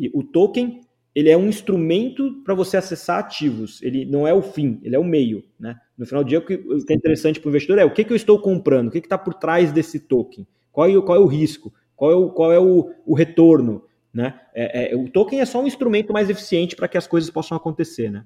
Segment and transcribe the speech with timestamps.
[0.00, 0.80] E o token
[1.14, 3.82] ele é um instrumento para você acessar ativos.
[3.82, 5.44] Ele não é o fim, ele é o meio.
[5.58, 5.76] Né?
[5.98, 6.54] No final do dia, o que
[6.88, 9.18] é interessante para o investidor é o que, que eu estou comprando, o que está
[9.18, 12.60] por trás desse token, qual é, qual é o risco, qual é o, qual é
[12.60, 13.82] o, o retorno.
[14.14, 14.38] Né?
[14.54, 17.56] É, é, o token é só um instrumento mais eficiente para que as coisas possam
[17.56, 18.10] acontecer.
[18.10, 18.24] Né?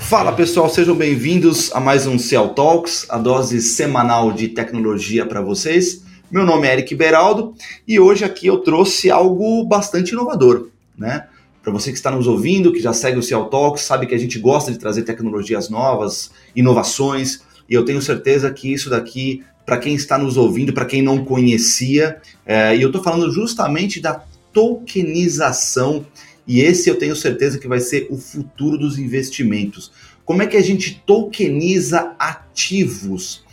[0.00, 5.40] Fala pessoal, sejam bem-vindos a mais um Ciel Talks, a dose semanal de tecnologia para
[5.40, 6.02] vocês.
[6.30, 7.54] Meu nome é Eric Beraldo
[7.86, 11.26] e hoje aqui eu trouxe algo bastante inovador, né?
[11.62, 14.18] Para você que está nos ouvindo, que já segue o Ciel Talks, sabe que a
[14.18, 19.78] gente gosta de trazer tecnologias novas, inovações, e eu tenho certeza que isso daqui, para
[19.78, 24.22] quem está nos ouvindo, para quem não conhecia, é, e eu estou falando justamente da
[24.52, 26.06] tokenização
[26.48, 29.92] e esse eu tenho certeza que vai ser o futuro dos investimentos.
[30.24, 33.44] Como é que a gente tokeniza ativos?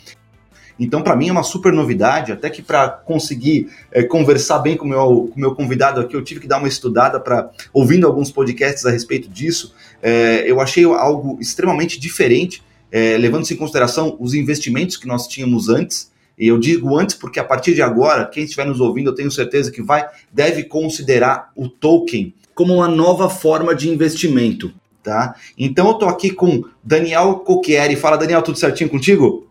[0.80, 4.85] Então, para mim é uma super novidade, até que para conseguir é, conversar bem com
[4.85, 8.85] meu, o meu convidado aqui, eu tive que dar uma estudada para ouvindo alguns podcasts
[8.85, 9.74] a respeito disso.
[10.02, 15.70] É, eu achei algo extremamente diferente, é, levando-se em consideração os investimentos que nós tínhamos
[15.70, 16.12] antes.
[16.37, 19.31] E eu digo antes porque a partir de agora, quem estiver nos ouvindo, eu tenho
[19.31, 25.35] certeza que vai deve considerar o token como uma nova forma de investimento, tá?
[25.57, 27.95] Então eu tô aqui com Daniel Coquieri.
[27.95, 29.47] Fala, Daniel, tudo certinho contigo?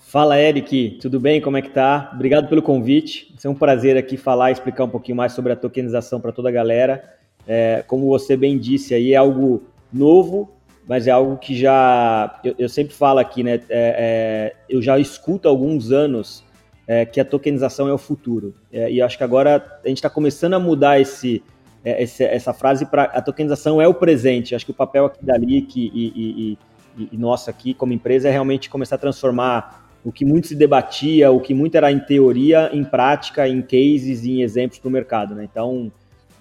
[0.00, 1.38] Fala, Eric, tudo bem?
[1.38, 2.10] Como é que tá?
[2.14, 3.34] Obrigado pelo convite.
[3.44, 6.48] É um prazer aqui falar e explicar um pouquinho mais sobre a tokenização para toda
[6.48, 7.04] a galera.
[7.46, 9.62] É, como você bem disse aí, é algo
[9.92, 10.50] novo,
[10.88, 13.54] mas é algo que já eu, eu sempre falo aqui, né?
[13.54, 16.42] É, é, eu já escuto há alguns anos
[16.86, 18.54] é, que a tokenização é o futuro.
[18.72, 21.42] É, e acho que agora a gente está começando a mudar esse
[21.84, 24.54] é, essa, essa frase para a tokenização é o presente.
[24.54, 26.58] Acho que o papel aqui da LIC e, e,
[26.96, 30.54] e, e nosso aqui como empresa é realmente começar a transformar o que muito se
[30.54, 34.90] debatia, o que muito era em teoria, em prática, em cases em exemplos para o
[34.90, 35.34] mercado.
[35.34, 35.44] Né?
[35.44, 35.92] Então,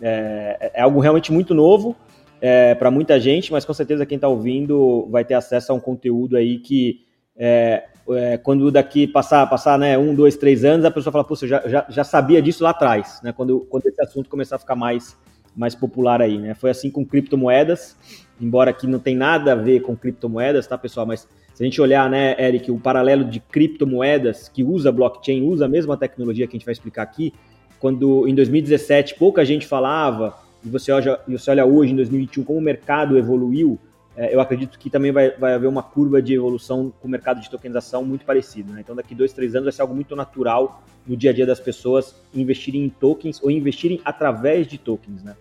[0.02, 1.96] é, é, algo realmente muito novo
[2.42, 5.80] é, para muita gente, mas com certeza quem está ouvindo vai ter acesso a um
[5.80, 7.06] conteúdo aí que
[7.36, 11.36] é, é, quando daqui passar, passar né, um, dois, três anos, a pessoa fala, pô,
[11.42, 14.60] eu já, já, já, sabia disso lá atrás, né, quando, quando esse assunto começar a
[14.60, 15.18] ficar mais,
[15.56, 16.38] mais popular aí.
[16.38, 16.54] Né?
[16.54, 17.98] Foi assim com criptomoedas,
[18.40, 21.06] embora aqui não tem nada a ver com criptomoedas, tá, pessoal?
[21.06, 25.66] Mas se a gente olhar, né, Eric, o paralelo de criptomoedas que usa blockchain, usa
[25.66, 27.34] a mesma tecnologia que a gente vai explicar aqui,
[27.80, 30.36] quando em 2017 pouca gente falava,
[30.68, 33.80] e você olha, você olha hoje, em 2021, como o mercado evoluiu,
[34.16, 37.40] é, eu acredito que também vai, vai haver uma curva de evolução com o mercado
[37.40, 38.74] de tokenização muito parecido.
[38.74, 38.82] Né?
[38.82, 41.60] Então, daqui dois, três anos vai ser algo muito natural no dia a dia das
[41.60, 45.24] pessoas investirem em tokens ou investirem através de tokens.
[45.24, 45.36] Né?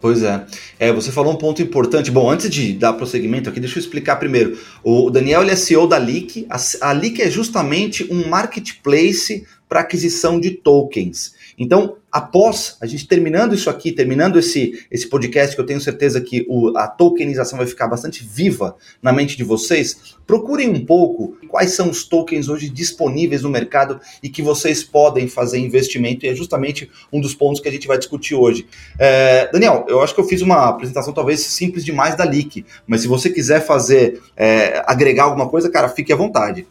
[0.00, 0.44] Pois é.
[0.78, 0.92] é.
[0.92, 2.10] Você falou um ponto importante.
[2.10, 4.58] Bom, antes de dar prosseguimento aqui, deixa eu explicar primeiro.
[4.82, 6.46] O Daniel ele é CEO da Leak.
[6.50, 11.34] A, a Leak é justamente um marketplace para aquisição de tokens.
[11.58, 16.20] Então, após a gente terminando isso aqui, terminando esse, esse podcast, que eu tenho certeza
[16.20, 21.36] que o, a tokenização vai ficar bastante viva na mente de vocês, procurem um pouco
[21.48, 26.28] quais são os tokens hoje disponíveis no mercado e que vocês podem fazer investimento, e
[26.28, 28.66] é justamente um dos pontos que a gente vai discutir hoje.
[28.98, 33.02] É, Daniel, eu acho que eu fiz uma apresentação talvez simples demais da Leak, mas
[33.02, 36.66] se você quiser fazer, é, agregar alguma coisa, cara, fique à vontade.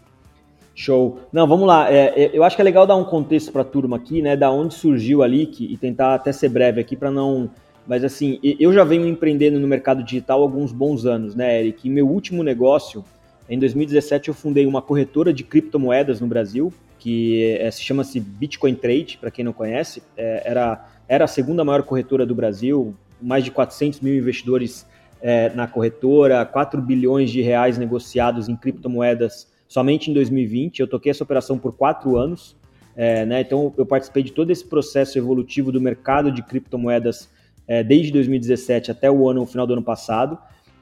[0.79, 1.21] Show.
[1.33, 1.91] Não, vamos lá.
[1.91, 4.37] É, é, eu acho que é legal dar um contexto para a turma aqui, né?
[4.37, 7.49] Da onde surgiu a Leak e tentar até ser breve aqui para não.
[7.87, 11.87] Mas assim, eu já venho empreendendo no mercado digital há alguns bons anos, né, Eric?
[11.87, 13.03] E meu último negócio,
[13.49, 18.75] em 2017, eu fundei uma corretora de criptomoedas no Brasil, que é, se chama-se Bitcoin
[18.75, 20.03] Trade, para quem não conhece.
[20.15, 24.85] É, era, era a segunda maior corretora do Brasil, mais de 400 mil investidores
[25.19, 30.79] é, na corretora, 4 bilhões de reais negociados em criptomoedas somente em 2020.
[30.79, 32.55] Eu toquei essa operação por quatro anos,
[32.95, 33.41] é, né?
[33.41, 37.29] então eu participei de todo esse processo evolutivo do mercado de criptomoedas
[37.67, 40.37] é, desde 2017 até o ano, o final do ano passado.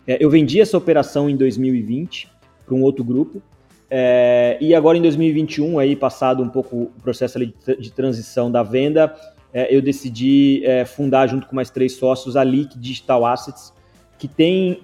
[0.08, 2.30] É, eu vendi essa operação em 2020
[2.66, 3.42] para um outro grupo.
[3.90, 9.16] É, e agora em 2021, aí passado um pouco o processo de, transição da venda,
[9.54, 13.74] é, eu decidi é, fundar junto com mais três sócios a Leak Digital Assets,
[14.18, 14.80] que tem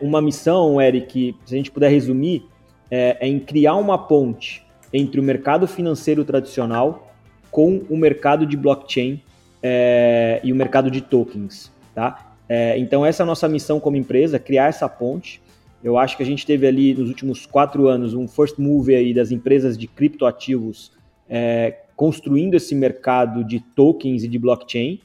[0.00, 2.46] uma missão, Eric, se a gente puder resumir,
[2.90, 7.12] é, é em criar uma ponte entre o mercado financeiro tradicional
[7.50, 9.20] com o mercado de blockchain
[9.62, 12.34] é, e o mercado de tokens, tá?
[12.48, 15.42] É, então essa é a nossa missão como empresa, criar essa ponte.
[15.82, 19.12] Eu acho que a gente teve ali nos últimos quatro anos um first move aí
[19.12, 20.92] das empresas de criptoativos
[21.28, 25.00] é, construindo esse mercado de tokens e de blockchain,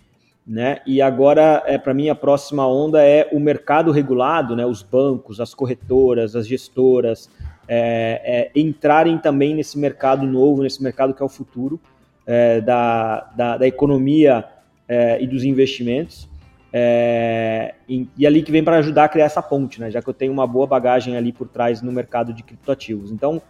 [0.46, 0.80] né?
[0.86, 4.66] E agora, é, para mim, a próxima onda é o mercado regulado, né?
[4.66, 7.30] Os bancos, as corretoras, as gestoras,
[7.74, 11.80] é, é, entrarem também nesse mercado novo, nesse mercado que é o futuro
[12.28, 14.44] é, da, da, da, economia
[14.90, 16.30] é, e dos investimentos.
[16.74, 19.90] É, e, e, ali que vem para ajudar a criar essa ponte, né?
[19.90, 23.10] já que eu tenho uma boa bagagem ali por trás no mercado de criptoativos.
[23.10, 23.42] Então,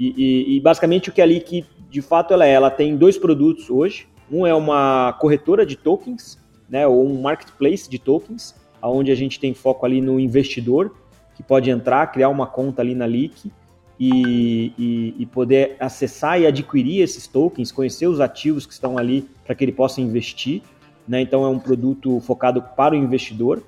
[0.00, 2.96] e, e, e basicamente o que é ali que de fato ela é, ela tem
[2.96, 4.08] dois produtos hoje.
[4.32, 9.38] Um é uma corretora de tokens, né, ou um marketplace de tokens, onde a gente
[9.38, 10.96] tem foco ali no investidor,
[11.34, 13.52] que pode entrar, criar uma conta ali na Leak
[13.98, 19.28] e, e, e poder acessar e adquirir esses tokens, conhecer os ativos que estão ali
[19.44, 20.62] para que ele possa investir.
[21.08, 21.20] Né?
[21.20, 23.62] Então é um produto focado para o investidor.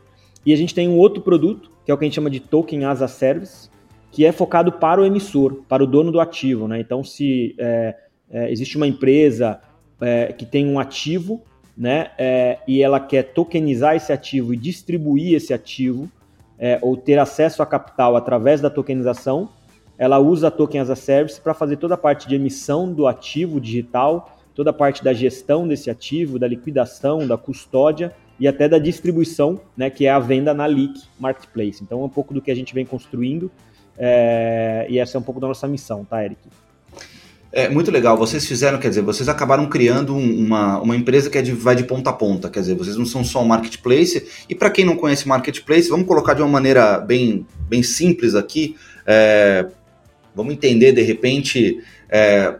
[0.44, 2.40] E a gente tem um outro produto, que é o que a gente chama de
[2.40, 3.70] Token as a Service,
[4.10, 6.68] que é focado para o emissor, para o dono do ativo.
[6.68, 6.80] Né?
[6.80, 7.96] Então, se é,
[8.30, 9.60] é, existe uma empresa
[10.00, 11.42] é, que tem um ativo
[11.76, 16.10] né, é, e ela quer tokenizar esse ativo e distribuir esse ativo,
[16.58, 19.48] é, ou ter acesso a capital através da tokenização,
[19.98, 23.06] ela usa a Token as a Service para fazer toda a parte de emissão do
[23.06, 28.68] ativo digital, toda a parte da gestão desse ativo, da liquidação, da custódia e até
[28.68, 31.82] da distribuição, né, que é a venda na Leak Marketplace.
[31.82, 33.50] Então é um pouco do que a gente vem construindo
[33.98, 36.38] é, e essa é um pouco da nossa missão, tá, Eric?
[37.50, 38.16] É muito legal.
[38.16, 41.82] Vocês fizeram, quer dizer, vocês acabaram criando uma, uma empresa que é de, vai de
[41.82, 42.50] ponta a ponta.
[42.50, 44.26] Quer dizer, vocês não são só um marketplace.
[44.48, 48.76] E para quem não conhece marketplace, vamos colocar de uma maneira bem, bem simples aqui.
[49.06, 49.66] É,
[50.38, 52.54] vamos entender de repente é,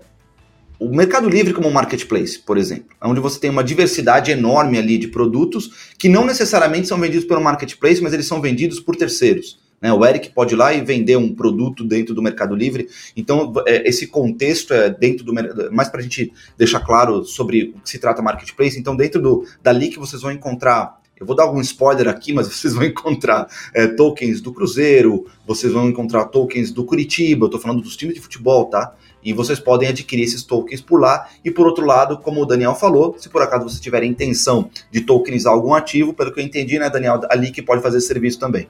[0.80, 5.06] o Mercado Livre como marketplace, por exemplo, onde você tem uma diversidade enorme ali de
[5.06, 9.60] produtos que não necessariamente são vendidos pelo marketplace, mas eles são vendidos por terceiros.
[9.80, 9.92] Né?
[9.92, 12.88] O Eric pode ir lá e vender um produto dentro do Mercado Livre.
[13.16, 15.32] Então, é, esse contexto é dentro do.
[15.72, 18.76] Mais para a gente deixar claro sobre o que se trata marketplace.
[18.76, 20.98] Então, dentro do, dali que vocês vão encontrar.
[21.20, 25.72] Eu vou dar algum spoiler aqui, mas vocês vão encontrar é, tokens do Cruzeiro, vocês
[25.72, 28.94] vão encontrar tokens do Curitiba, eu estou falando dos times de futebol, tá?
[29.22, 31.28] E vocês podem adquirir esses tokens por lá.
[31.44, 34.70] E por outro lado, como o Daniel falou, se por acaso você tiver a intenção
[34.90, 38.06] de tokenizar algum ativo, pelo que eu entendi, né, Daniel, ali que pode fazer esse
[38.06, 38.68] serviço também.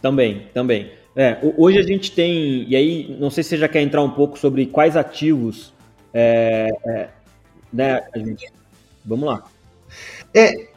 [0.00, 0.90] Também, também.
[1.14, 4.10] É, hoje a gente tem, e aí não sei se você já quer entrar um
[4.10, 5.74] pouco sobre quais ativos,
[6.14, 7.08] é, é,
[7.72, 8.50] né, a gente,
[9.04, 9.44] vamos lá.
[10.32, 10.69] É,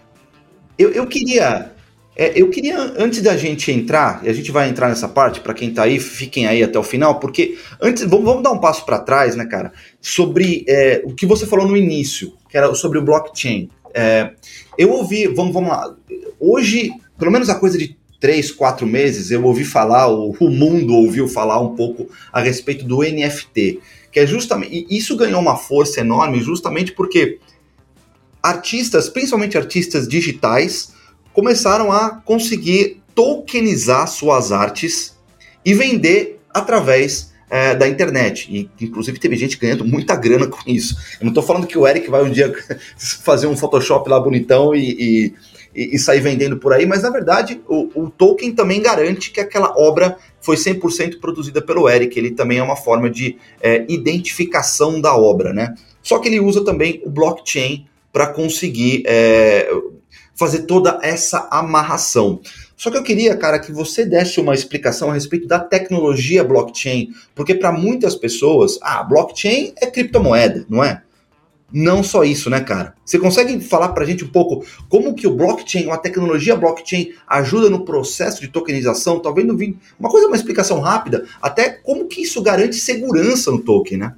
[0.77, 1.71] eu, eu queria,
[2.15, 5.53] é, eu queria antes da gente entrar, e a gente vai entrar nessa parte para
[5.53, 8.85] quem está aí, fiquem aí até o final, porque antes vamos, vamos dar um passo
[8.85, 9.71] para trás, né, cara,
[10.01, 13.69] sobre é, o que você falou no início, que era sobre o blockchain.
[13.93, 14.31] É,
[14.77, 15.95] eu ouvi, vamos, vamos lá,
[16.39, 20.95] hoje, pelo menos a coisa de três, quatro meses, eu ouvi falar, o, o mundo
[20.95, 23.81] ouviu falar um pouco a respeito do NFT,
[24.13, 27.39] que é justamente, isso ganhou uma força enorme justamente porque
[28.44, 30.92] artistas, principalmente artistas digitais,
[31.31, 35.18] começaram a conseguir tokenizar suas artes
[35.66, 38.48] e vender através é, da internet.
[38.51, 40.95] E, inclusive, teve gente ganhando muita grana com isso.
[41.19, 42.54] Eu não estou falando que o Eric vai um dia
[42.98, 45.34] fazer um Photoshop lá bonitão e, e
[45.75, 49.75] e, sair vendendo por aí, mas na verdade o, o Tolkien também garante que aquela
[49.78, 55.16] obra foi 100% produzida pelo Eric, ele também é uma forma de é, identificação da
[55.16, 55.74] obra, né?
[56.01, 59.68] Só que ele usa também o blockchain para conseguir é,
[60.36, 62.39] fazer toda essa amarração.
[62.77, 67.13] Só que eu queria, cara, que você desse uma explicação a respeito da tecnologia blockchain,
[67.33, 71.02] porque para muitas pessoas, ah, blockchain é criptomoeda, não é?
[71.71, 72.94] Não só isso, né, cara?
[73.04, 77.14] Você consegue falar para a gente um pouco como que o blockchain, a tecnologia blockchain
[77.28, 79.19] ajuda no processo de tokenização?
[79.19, 83.59] Talvez não vim uma coisa, uma explicação rápida, até como que isso garante segurança no
[83.59, 84.14] token, né?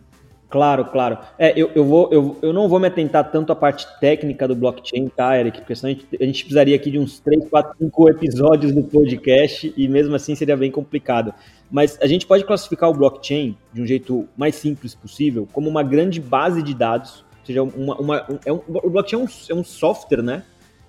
[0.50, 1.18] Claro, claro.
[1.38, 4.56] É, eu, eu, vou, eu, eu não vou me atentar tanto à parte técnica do
[4.56, 5.60] blockchain, tá, Eric?
[5.60, 8.84] Porque senão a gente, a gente precisaria aqui de uns 3, 4, 5 episódios do
[8.84, 11.34] podcast e mesmo assim seria bem complicado.
[11.70, 15.84] Mas a gente pode classificar o blockchain de um jeito mais simples possível como uma
[15.84, 19.54] grande base de dados seja, uma, uma, um, é um, o blockchain é um, é
[19.60, 20.44] um software, né?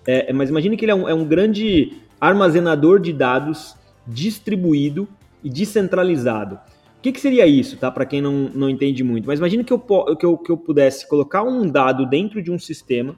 [0.06, 5.06] É, é, mas imagine que ele é um, é um grande armazenador de dados distribuído
[5.44, 6.58] e descentralizado.
[7.06, 7.88] Que, que seria isso, tá?
[7.88, 9.26] Para quem não, não entende muito.
[9.28, 12.58] Mas imagine que eu, que, eu, que eu pudesse colocar um dado dentro de um
[12.58, 13.14] sistema,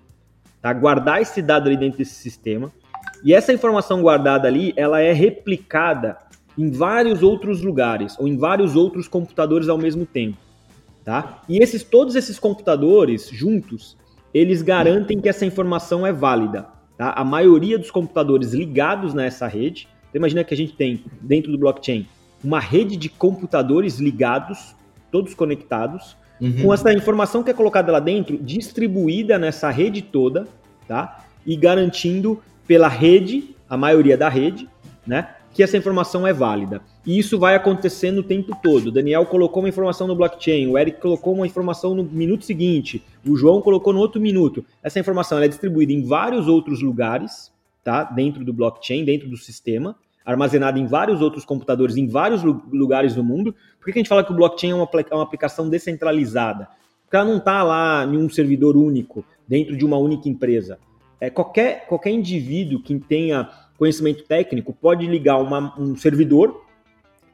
[0.60, 0.70] tá?
[0.74, 2.70] guardar esse dado ali dentro desse sistema,
[3.24, 6.18] e essa informação guardada ali, ela é replicada
[6.58, 10.36] em vários outros lugares, ou em vários outros computadores ao mesmo tempo.
[11.02, 11.42] Tá?
[11.48, 13.96] E esses, todos esses computadores juntos,
[14.34, 16.66] eles garantem que essa informação é válida.
[16.98, 17.14] Tá?
[17.16, 21.56] A maioria dos computadores ligados nessa rede, então imagina que a gente tem dentro do
[21.56, 22.06] blockchain
[22.42, 24.74] uma rede de computadores ligados,
[25.10, 26.62] todos conectados, uhum.
[26.62, 30.46] com essa informação que é colocada lá dentro distribuída nessa rede toda,
[30.86, 31.24] tá?
[31.46, 34.68] E garantindo pela rede, a maioria da rede,
[35.06, 36.82] né, que essa informação é válida.
[37.04, 38.88] E isso vai acontecendo o tempo todo.
[38.88, 43.02] O Daniel colocou uma informação no blockchain, o Eric colocou uma informação no minuto seguinte,
[43.26, 44.64] o João colocou no outro minuto.
[44.82, 47.50] Essa informação é distribuída em vários outros lugares,
[47.82, 48.04] tá?
[48.04, 49.96] Dentro do blockchain, dentro do sistema,
[50.28, 53.54] armazenada em vários outros computadores, em vários lugares do mundo.
[53.80, 56.68] Por que a gente fala que o blockchain é uma, é uma aplicação descentralizada?
[57.02, 60.78] Porque ela não está lá em um servidor único, dentro de uma única empresa.
[61.18, 66.62] É, qualquer, qualquer indivíduo que tenha conhecimento técnico pode ligar uma, um servidor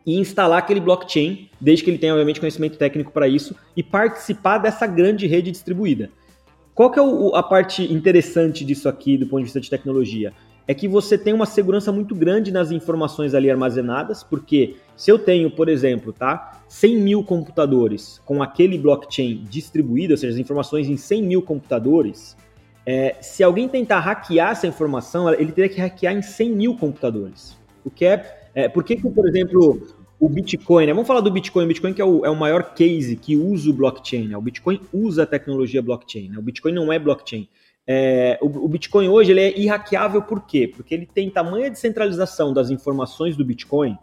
[0.07, 4.59] e instalar aquele blockchain, desde que ele tenha, obviamente, conhecimento técnico para isso, e participar
[4.59, 6.11] dessa grande rede distribuída.
[6.73, 10.33] Qual que é o, a parte interessante disso aqui, do ponto de vista de tecnologia?
[10.67, 15.19] É que você tem uma segurança muito grande nas informações ali armazenadas, porque se eu
[15.19, 20.89] tenho, por exemplo, tá, 100 mil computadores com aquele blockchain distribuído, ou seja, as informações
[20.89, 22.37] em 100 mil computadores,
[22.87, 27.57] é, se alguém tentar hackear essa informação, ele teria que hackear em 100 mil computadores.
[27.85, 29.83] O que é é, por que, por exemplo,
[30.19, 30.93] o Bitcoin, né?
[30.93, 33.69] vamos falar do Bitcoin, o Bitcoin que é o, é o maior case que usa
[33.69, 34.37] o blockchain, né?
[34.37, 36.39] o Bitcoin usa a tecnologia blockchain, né?
[36.39, 37.49] o Bitcoin não é blockchain.
[37.87, 40.67] É, o, o, Bitcoin hoje ele é irhackeável por quê?
[40.67, 43.99] Porque ele tem tamanha descentralização das informações do Bitcoin,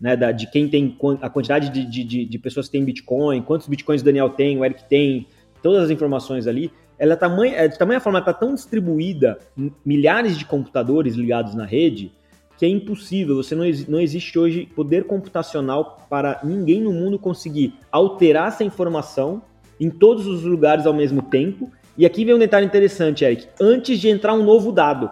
[0.00, 3.66] né, da, de quem tem a quantidade de, de, de, pessoas que tem Bitcoin, quantos
[3.66, 5.26] Bitcoins o Daniel tem, o Eric tem,
[5.62, 9.38] todas as informações ali, ela tamanha, é, de tamanha forma está tão distribuída,
[9.84, 12.12] milhares de computadores ligados na rede,
[12.56, 17.74] que é impossível, você não, não existe hoje poder computacional para ninguém no mundo conseguir
[17.90, 19.42] alterar essa informação
[19.80, 21.70] em todos os lugares ao mesmo tempo.
[21.96, 25.10] E aqui vem um detalhe interessante, Eric, antes de entrar um novo dado.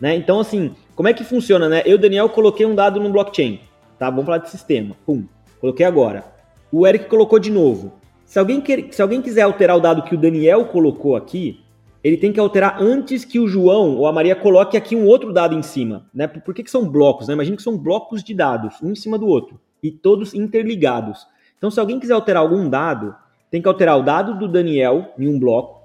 [0.00, 0.14] Né?
[0.14, 1.82] Então, assim, como é que funciona, né?
[1.84, 3.60] Eu, Daniel, coloquei um dado no blockchain,
[3.98, 4.08] tá?
[4.08, 4.94] Vamos falar de sistema.
[5.04, 5.24] Pum,
[5.60, 6.24] coloquei agora.
[6.70, 7.94] O Eric colocou de novo.
[8.24, 11.60] Se alguém, quer, se alguém quiser alterar o dado que o Daniel colocou aqui,
[12.04, 15.32] ele tem que alterar antes que o João ou a Maria coloque aqui um outro
[15.32, 16.28] dado em cima, né?
[16.28, 17.26] Por que, que são blocos?
[17.26, 17.34] Né?
[17.34, 21.26] Imagina que são blocos de dados, um em cima do outro, e todos interligados.
[21.58, 23.14] Então, se alguém quiser alterar algum dado,
[23.50, 25.75] tem que alterar o dado do Daniel em um bloco,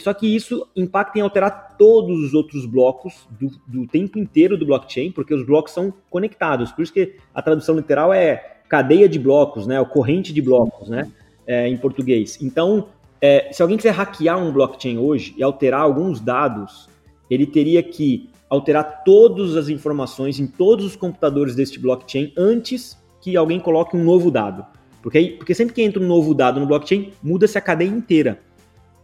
[0.00, 4.66] só que isso impacta em alterar todos os outros blocos do, do tempo inteiro do
[4.66, 6.72] blockchain, porque os blocos são conectados.
[6.72, 9.80] Por isso que a tradução literal é cadeia de blocos, né?
[9.80, 11.10] O corrente de blocos, né?
[11.46, 12.38] É, em português.
[12.42, 12.88] Então,
[13.20, 16.88] é, se alguém quiser hackear um blockchain hoje e alterar alguns dados,
[17.30, 23.36] ele teria que alterar todas as informações em todos os computadores deste blockchain antes que
[23.36, 24.66] alguém coloque um novo dado.
[25.00, 28.40] Porque, porque sempre que entra um novo dado no blockchain, muda-se a cadeia inteira.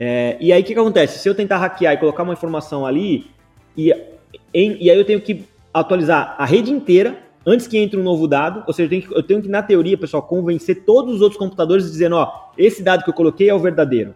[0.00, 1.18] É, e aí o que, que, acontece?
[1.18, 3.26] Se eu tentar hackear e colocar uma informação ali,
[3.76, 3.92] e,
[4.54, 8.28] em, e aí eu tenho que atualizar a rede inteira antes que entre um novo
[8.28, 11.20] dado, ou seja, eu tenho, que, eu tenho que, na teoria, pessoal, convencer todos os
[11.20, 14.14] outros computadores dizendo, ó, esse dado que eu coloquei é o verdadeiro.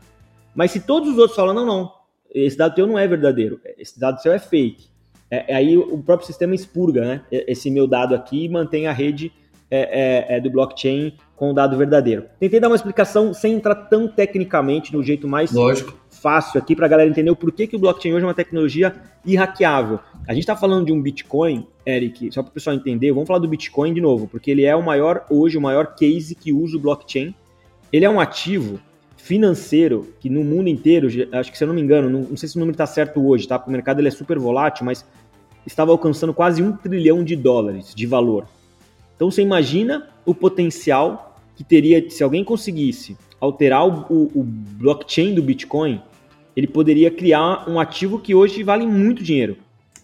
[0.54, 1.92] Mas se todos os outros falam, não, não,
[2.30, 4.86] esse dado teu não é verdadeiro, esse dado seu é fake,
[5.30, 9.32] é, é aí o próprio sistema expurga, né, esse meu dado aqui mantém a rede
[9.74, 12.26] é, é, é, do blockchain com o dado verdadeiro.
[12.38, 15.98] Tentei dar uma explicação sem entrar tão tecnicamente, no jeito mais Lógico.
[16.10, 18.94] fácil aqui para a galera entender o porquê que o blockchain hoje é uma tecnologia
[19.24, 19.98] irhackeável.
[20.28, 23.38] A gente está falando de um Bitcoin, Eric, só para o pessoal entender, vamos falar
[23.38, 26.76] do Bitcoin de novo, porque ele é o maior, hoje, o maior case que usa
[26.76, 27.34] o blockchain.
[27.90, 28.78] Ele é um ativo
[29.16, 32.46] financeiro que no mundo inteiro, acho que se eu não me engano, não, não sei
[32.46, 33.58] se o número está certo hoje, tá?
[33.58, 35.02] Porque o mercado ele é super volátil, mas
[35.66, 38.46] estava alcançando quase um trilhão de dólares de valor.
[39.22, 45.40] Então você imagina o potencial que teria se alguém conseguisse alterar o, o, blockchain do
[45.40, 46.02] Bitcoin,
[46.56, 49.58] ele poderia criar um ativo que hoje vale muito dinheiro.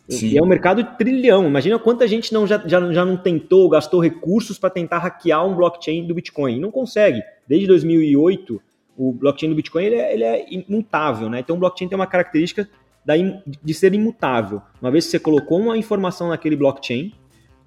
[0.09, 0.29] Sim.
[0.29, 1.49] E é um mercado de trilhão.
[1.49, 5.57] Imagina quanta gente não, já, já, já não tentou, gastou recursos para tentar hackear um
[5.57, 6.55] blockchain do Bitcoin.
[6.55, 7.21] E não consegue.
[7.49, 8.63] Desde 2008,
[8.97, 11.29] o blockchain do Bitcoin ele é, ele é imutável.
[11.29, 11.41] Né?
[11.41, 12.69] Então, o blockchain tem uma característica
[13.05, 14.63] da, de ser imutável.
[14.81, 17.13] Uma vez que você colocou uma informação naquele blockchain,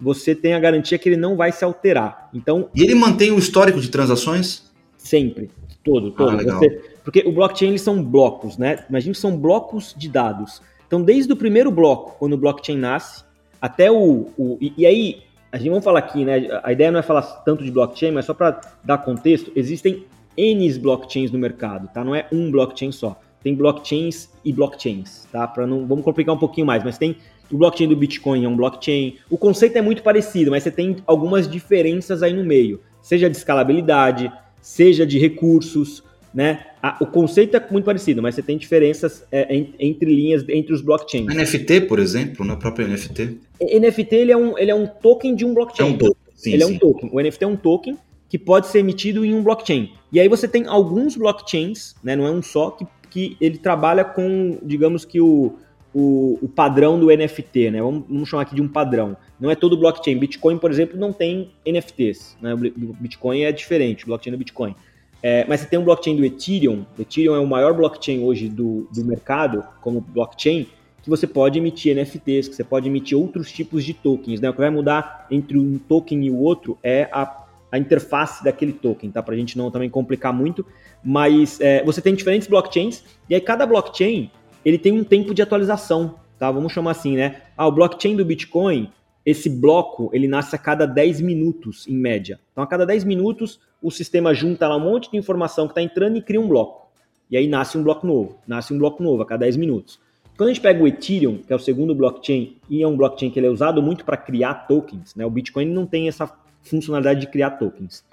[0.02, 2.30] você tem a garantia que ele não vai se alterar.
[2.34, 4.64] Então, e ele mantém o histórico de transações?
[4.98, 5.50] Sempre,
[5.84, 6.32] todo, todo.
[6.32, 6.70] Ah, você,
[7.04, 8.84] porque o blockchain eles são blocos, né?
[8.90, 10.62] Imagina que são blocos de dados.
[10.88, 13.24] Então, desde o primeiro bloco, quando o blockchain nasce,
[13.62, 14.30] até o.
[14.38, 16.48] o e, e, aí, a gente vamos falar aqui, né?
[16.64, 20.06] A ideia não é falar tanto de blockchain, mas só para dar contexto, existem
[20.36, 22.04] N blockchains no mercado, tá?
[22.04, 23.20] Não é um blockchain só.
[23.44, 25.48] Tem blockchains e blockchains, tá?
[25.48, 27.18] Para não vamos complicar um pouquinho mais, mas tem
[27.52, 29.16] o blockchain do Bitcoin é um blockchain.
[29.30, 33.38] O conceito é muito parecido, mas você tem algumas diferenças aí no meio, seja de
[33.38, 34.32] escalabilidade,
[34.62, 36.04] seja de recursos,
[36.34, 36.66] né?
[37.00, 41.28] o conceito é muito parecido, mas você tem diferenças é, entre linhas entre os blockchains.
[41.28, 43.38] NFT, por exemplo, na própria NFT.
[43.62, 45.88] NFT ele é um, ele é um token de um blockchain.
[45.88, 46.16] É um token.
[46.36, 46.72] Sim, ele sim.
[46.72, 47.10] é um token.
[47.14, 49.92] O NFT é um token que pode ser emitido em um blockchain.
[50.12, 52.16] E aí você tem alguns blockchains, né?
[52.16, 55.58] Não é um só que, que ele trabalha com, digamos que o
[55.94, 57.82] o, o padrão do NFT, né?
[57.82, 59.18] Vamos, vamos, chamar aqui de um padrão.
[59.40, 60.18] Não é todo blockchain.
[60.18, 62.38] Bitcoin, por exemplo, não tem NFTs.
[62.42, 62.56] Né?
[63.00, 64.76] Bitcoin é diferente, o blockchain do Bitcoin.
[65.24, 66.86] É, mas você tem um blockchain do Ethereum.
[66.98, 70.68] O Ethereum é o maior blockchain hoje do, do mercado, como blockchain,
[71.04, 74.40] que você pode emitir NFTs, que você pode emitir outros tipos de tokens.
[74.40, 74.50] Né?
[74.50, 78.74] O que vai mudar entre um token e o outro é a, a interface daquele
[78.74, 79.22] token, tá?
[79.22, 80.66] Para a gente não também complicar muito.
[81.04, 84.30] Mas é, você tem diferentes blockchains, e aí cada blockchain
[84.64, 86.52] ele tem um tempo de atualização, tá?
[86.52, 87.42] Vamos chamar assim, né?
[87.58, 88.90] Ah, o blockchain do Bitcoin,
[89.26, 92.40] esse bloco, ele nasce a cada 10 minutos, em média.
[92.52, 95.82] Então, a cada 10 minutos, o sistema junta lá um monte de informação que está
[95.82, 96.90] entrando e cria um bloco.
[97.30, 100.00] E aí nasce um bloco novo, nasce um bloco novo a cada 10 minutos.
[100.38, 103.30] Quando a gente pega o Ethereum, que é o segundo blockchain, e é um blockchain
[103.30, 105.26] que ele é usado muito para criar tokens, né?
[105.26, 106.32] O Bitcoin não tem essa
[106.64, 108.04] funcionalidade de criar tokens.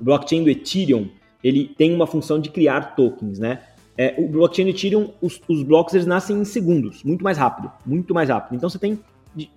[0.00, 1.08] O blockchain do Ethereum,
[1.42, 3.60] ele tem uma função de criar tokens, né?
[3.98, 8.12] É, o blockchain Ethereum, os, os, blocos eles nascem em segundos, muito mais rápido, muito
[8.12, 8.56] mais rápido.
[8.56, 8.98] Então você tem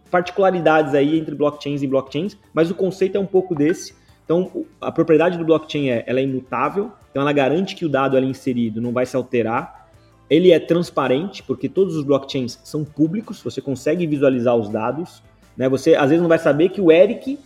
[0.10, 3.93] particularidades aí entre blockchains e blockchains, mas o conceito é um pouco desse.
[4.24, 8.15] Então a propriedade do blockchain é, ela é imutável, então ela garante que o dado
[8.15, 9.89] ali inserido não vai se alterar.
[10.29, 15.24] Ele é transparente, porque todos os blockchains são públicos, você consegue visualizar os dados.
[15.58, 15.67] Né?
[15.67, 17.39] Você às vezes não vai saber que o Eric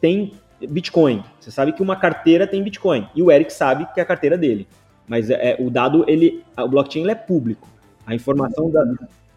[0.00, 1.22] tem Bitcoin.
[1.40, 4.36] Você sabe que uma carteira tem Bitcoin e o Eric sabe que é a carteira
[4.36, 4.66] dele.
[5.08, 7.68] Mas é, é, o dado, ele, o blockchain ele é público.
[8.06, 8.84] A informação da,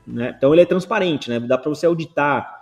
[0.06, 0.34] né?
[0.38, 1.40] Então ele é transparente, né?
[1.40, 2.62] Dá para você auditar.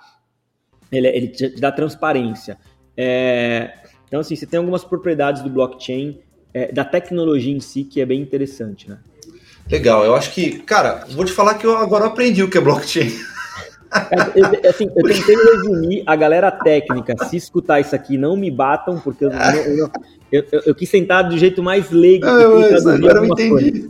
[0.92, 2.58] Ele, ele te dá transparência.
[2.96, 3.74] É,
[4.08, 6.20] então assim, você tem algumas propriedades do blockchain,
[6.54, 9.00] é, da tecnologia em si que é bem interessante, né?
[9.70, 12.62] Legal, eu acho que, cara, vou te falar que eu agora aprendi o que é
[12.62, 13.12] blockchain.
[13.92, 17.16] É, assim, eu tentei resumir a galera técnica.
[17.26, 19.90] Se escutar isso aqui, não me batam, porque eu, eu,
[20.32, 22.26] eu, eu quis sentar do jeito mais leigo.
[22.26, 23.90] Ah, agora eu entendi.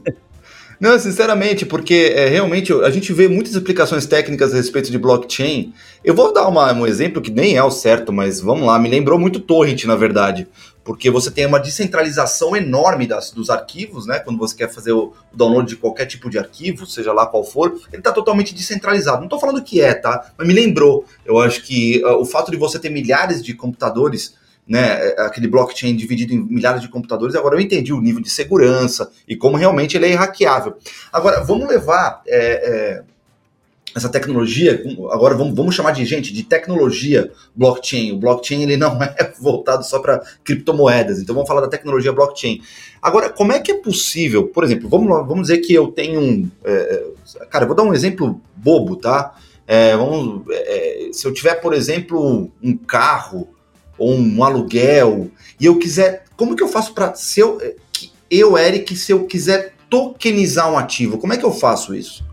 [0.80, 5.74] Não, sinceramente, porque é, realmente a gente vê muitas explicações técnicas a respeito de blockchain.
[6.06, 8.88] Eu vou dar uma, um exemplo que nem é o certo, mas vamos lá, me
[8.88, 10.48] lembrou muito Torrent, na verdade
[10.88, 14.20] porque você tem uma descentralização enorme das, dos arquivos, né?
[14.20, 17.78] Quando você quer fazer o, download de qualquer tipo de arquivo, seja lá qual for,
[17.92, 19.18] ele está totalmente descentralizado.
[19.18, 20.32] Não estou falando que é, tá?
[20.38, 21.04] Mas me lembrou.
[21.26, 24.36] Eu acho que uh, o fato de você ter milhares de computadores
[24.66, 28.30] né, é, aquele blockchain dividido em milhares de computadores, agora eu entendi o nível de
[28.30, 30.78] segurança e como realmente ele é hackeável.
[31.12, 33.04] Agora, vamos levar é, é,
[33.98, 38.14] essa tecnologia, agora vamos, vamos chamar de gente, de tecnologia blockchain.
[38.14, 42.62] O blockchain ele não é voltado só para criptomoedas, então vamos falar da tecnologia blockchain.
[43.02, 46.50] Agora, como é que é possível, por exemplo, vamos, vamos dizer que eu tenho um.
[46.64, 47.04] É,
[47.42, 49.36] é, cara, vou dar um exemplo bobo, tá?
[49.68, 53.50] É, vamos, é, se eu tiver, por exemplo, um carro
[53.98, 55.30] ou um aluguel
[55.60, 57.60] e eu quiser, como que eu faço para se eu,
[58.30, 62.27] eu Eric, se eu quiser tokenizar um ativo, como é que eu faço isso?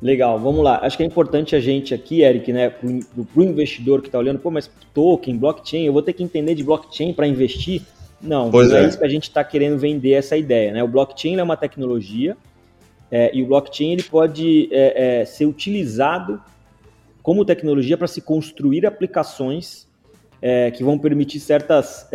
[0.00, 0.78] Legal, vamos lá.
[0.82, 4.38] Acho que é importante a gente aqui, Eric, né, para o investidor que está olhando,
[4.38, 7.82] pô, mas token, blockchain, eu vou ter que entender de blockchain para investir?
[8.20, 8.84] Não, pois não é.
[8.84, 8.88] é.
[8.88, 10.72] isso que a gente está querendo vender essa ideia.
[10.72, 10.82] Né?
[10.84, 12.36] O blockchain é uma tecnologia
[13.10, 16.40] é, e o blockchain ele pode é, é ser utilizado
[17.20, 19.88] como tecnologia para se construir aplicações
[20.40, 22.08] é, que vão permitir certas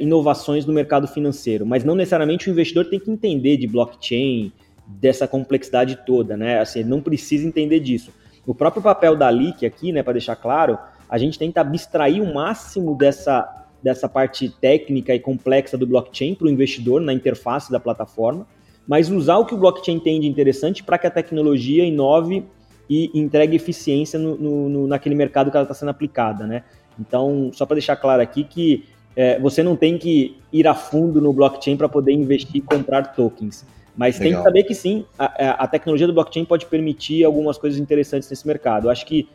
[0.00, 4.52] inovações no mercado financeiro, mas não necessariamente o investidor tem que entender de blockchain,
[4.86, 6.60] dessa complexidade toda, né?
[6.60, 8.12] Assim, não precisa entender disso.
[8.46, 12.34] O próprio papel da LIC aqui, né, para deixar claro, a gente tenta abstrair o
[12.34, 17.80] máximo dessa, dessa parte técnica e complexa do blockchain para o investidor na interface da
[17.80, 18.46] plataforma,
[18.86, 22.44] mas usar o que o blockchain tem de interessante para que a tecnologia inove
[22.88, 26.64] e entregue eficiência no, no, no naquele mercado que ela está sendo aplicada, né?
[27.00, 28.84] Então, só para deixar claro aqui que
[29.16, 33.14] é, você não tem que ir a fundo no blockchain para poder investir e comprar
[33.14, 33.64] tokens.
[33.96, 34.32] Mas Legal.
[34.32, 38.28] tem que saber que sim, a, a, tecnologia do blockchain pode permitir algumas coisas interessantes
[38.28, 38.86] nesse mercado.
[38.86, 39.28] Eu acho que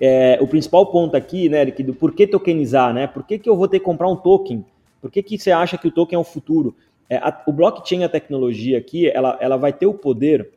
[0.00, 3.06] é, o principal ponto aqui, né, Eric, do por que tokenizar, né?
[3.06, 4.64] Por que, que eu vou ter que comprar um token?
[5.00, 6.74] Por que, que você acha que o token é o futuro?
[7.08, 10.50] É, a, o blockchain, a tecnologia aqui, ela, ela vai ter o poder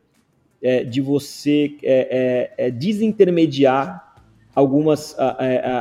[0.61, 4.15] é, de você é, é, é desintermediar
[4.55, 5.15] algumas,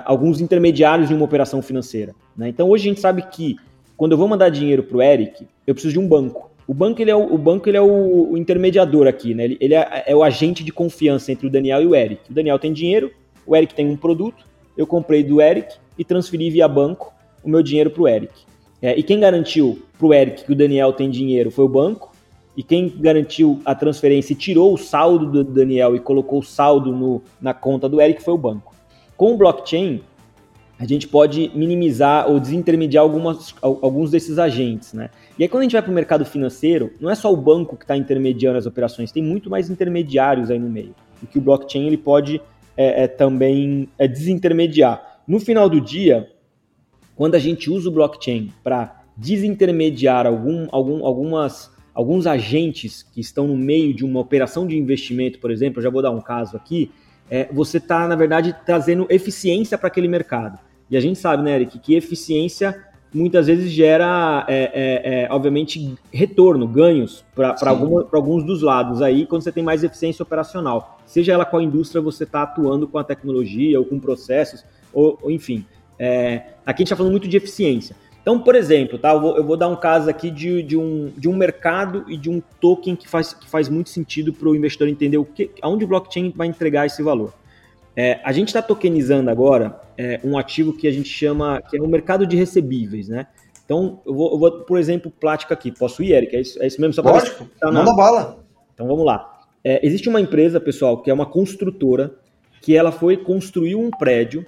[0.05, 2.15] alguns intermediários de uma operação financeira.
[2.37, 2.51] Né?
[2.51, 3.57] Então, hoje a gente sabe que
[3.97, 6.51] quando eu vou mandar dinheiro para o Eric, eu preciso de um banco.
[6.67, 9.45] O banco ele é o, o banco ele é o, o, intermediador aqui, né?
[9.45, 12.31] Ele, ele é, é, o agente de confiança entre o Daniel e o Eric.
[12.31, 13.11] O Daniel tem dinheiro,
[13.47, 14.45] o Eric tem um produto,
[14.77, 18.33] eu comprei do Eric e transferi via banco o meu dinheiro para o Eric.
[18.83, 22.13] É, e quem garantiu para o Eric que o Daniel tem dinheiro foi o banco,
[22.57, 26.91] e quem garantiu a transferência e tirou o saldo do Daniel e colocou o saldo
[26.91, 28.75] no, na conta do Eric foi o banco.
[29.17, 30.01] Com o blockchain,
[30.79, 35.11] a gente pode minimizar ou desintermediar algumas, alguns desses agentes, né?
[35.39, 37.77] E aí quando a gente vai para o mercado financeiro, não é só o banco
[37.77, 40.95] que está intermediando as operações, tem muito mais intermediários aí no meio.
[41.23, 42.41] o que o blockchain ele pode
[42.77, 45.21] é, é, também é, desintermediar.
[45.27, 46.31] No final do dia,
[47.15, 53.47] quando a gente usa o blockchain para desintermediar algum, algum, algumas, alguns agentes que estão
[53.47, 56.57] no meio de uma operação de investimento, por exemplo, eu já vou dar um caso
[56.57, 56.91] aqui,
[57.31, 60.59] é, você está, na verdade, trazendo eficiência para aquele mercado.
[60.91, 62.85] E a gente sabe, né, Eric, que eficiência
[63.17, 67.57] muitas vezes gera, é, é, é obviamente, retorno, ganhos para
[68.13, 71.01] alguns dos lados aí, quando você tem mais eficiência operacional.
[71.07, 75.31] Seja ela qual indústria você está atuando com a tecnologia ou com processos, ou, ou
[75.31, 75.65] enfim.
[75.99, 77.97] É, aqui a gente está falando muito de eficiência.
[78.21, 81.13] Então, por exemplo, tá, eu, vou, eu vou dar um caso aqui de, de, um,
[81.17, 84.57] de um mercado e de um token que faz, que faz muito sentido para o
[84.57, 87.33] investidor entender o que, aonde o blockchain vai entregar esse valor.
[87.97, 91.83] É, a gente está tokenizando agora é, um ativo que a gente chama, que é
[91.83, 93.27] o mercado de recebíveis, né?
[93.65, 95.73] Então, eu vou, eu vou por exemplo, plática aqui.
[95.73, 96.37] Posso ir, Eric?
[96.37, 96.93] É isso, é isso mesmo?
[96.93, 98.45] Só Lógico, tá manda bala.
[98.75, 99.41] Então, vamos lá.
[99.65, 102.15] É, existe uma empresa, pessoal, que é uma construtora,
[102.61, 104.45] que ela foi construir um prédio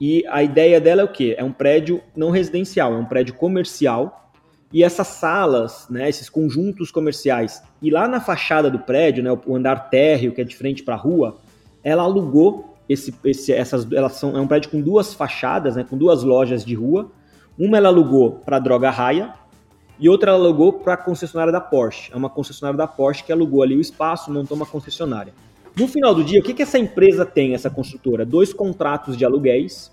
[0.00, 1.34] e a ideia dela é o quê?
[1.38, 4.32] É um prédio não residencial, é um prédio comercial.
[4.72, 9.56] E essas salas, né, esses conjuntos comerciais, e lá na fachada do prédio, né, o
[9.56, 11.38] andar térreo, que é de frente para a rua,
[11.82, 15.96] ela alugou esse, esse, essas, elas são, é um prédio com duas fachadas, né, com
[15.96, 17.08] duas lojas de rua.
[17.56, 19.32] Uma ela alugou para Droga Raia
[19.96, 22.12] e outra ela alugou para a concessionária da Porsche.
[22.12, 25.32] É uma concessionária da Porsche que alugou ali o espaço, montou uma concessionária.
[25.76, 28.26] No final do dia, o que, que essa empresa tem, essa construtora?
[28.26, 29.92] Dois contratos de aluguéis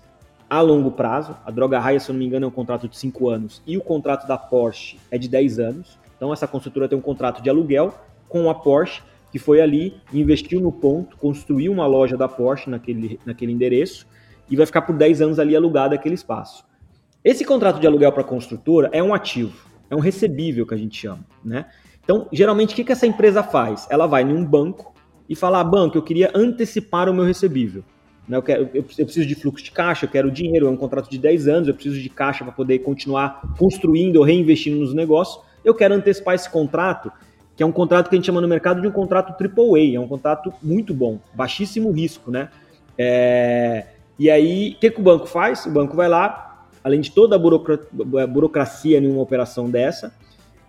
[0.50, 1.36] a longo prazo.
[1.46, 3.78] A Droga Raia, se eu não me engano, é um contrato de 5 anos e
[3.78, 5.96] o contrato da Porsche é de 10 anos.
[6.16, 7.94] Então essa construtora tem um contrato de aluguel
[8.28, 13.20] com a Porsche, que foi ali, investiu no ponto, construiu uma loja da Porsche naquele,
[13.24, 14.06] naquele endereço
[14.50, 16.64] e vai ficar por 10 anos ali alugado aquele espaço.
[17.24, 19.56] Esse contrato de aluguel para a construtora é um ativo,
[19.90, 21.66] é um recebível que a gente chama, né?
[22.02, 23.86] Então, geralmente, o que, que essa empresa faz?
[23.90, 24.94] Ela vai num banco
[25.28, 27.84] e fala, ah, banco, eu queria antecipar o meu recebível.
[28.26, 28.38] Né?
[28.38, 31.18] Eu, quero, eu, preciso de fluxo de caixa, eu quero dinheiro, é um contrato de
[31.18, 35.42] 10 anos, eu preciso de caixa para poder continuar construindo ou reinvestindo nos negócios.
[35.62, 37.12] Eu quero antecipar esse contrato,
[37.58, 40.00] que é um contrato que a gente chama no mercado de um contrato AAA, é
[40.00, 42.48] um contrato muito bom, baixíssimo risco, né?
[42.96, 43.84] É...
[44.16, 45.66] E aí, o que, que o banco faz?
[45.66, 50.14] O banco vai lá, além de toda a burocracia em uma operação dessa,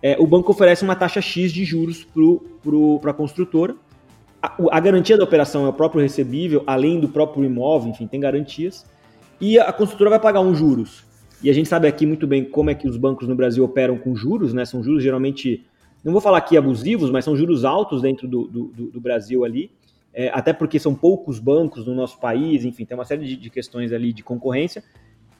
[0.02, 2.04] é, o banco oferece uma taxa X de juros
[3.00, 3.74] para a construtora,
[4.42, 8.86] a, garantia da operação é o próprio recebível, além do próprio imóvel, enfim, tem garantias.
[9.40, 11.04] E a construtora vai pagar uns juros.
[11.42, 13.98] E a gente sabe aqui muito bem como é que os bancos no Brasil operam
[13.98, 14.64] com juros, né?
[14.64, 15.64] São juros geralmente,
[16.04, 19.70] não vou falar aqui abusivos, mas são juros altos dentro do, do, do Brasil ali.
[20.12, 23.50] É, até porque são poucos bancos no nosso país, enfim, tem uma série de, de
[23.50, 24.82] questões ali de concorrência.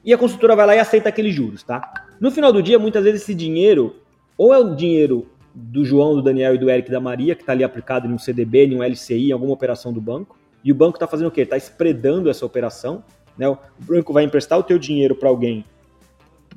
[0.04, 2.06] E a construtora vai lá e aceita aqueles juros, tá?
[2.20, 3.96] No final do dia, muitas vezes esse dinheiro,
[4.38, 7.52] ou é o dinheiro do João, do Daniel e do Eric da Maria, que está
[7.52, 10.38] ali aplicado em um CDB, em um LCI, em alguma operação do banco.
[10.64, 11.42] E o banco está fazendo o quê?
[11.42, 13.02] Está espredando essa operação.
[13.36, 13.48] Né?
[13.48, 15.64] O banco vai emprestar o teu dinheiro para alguém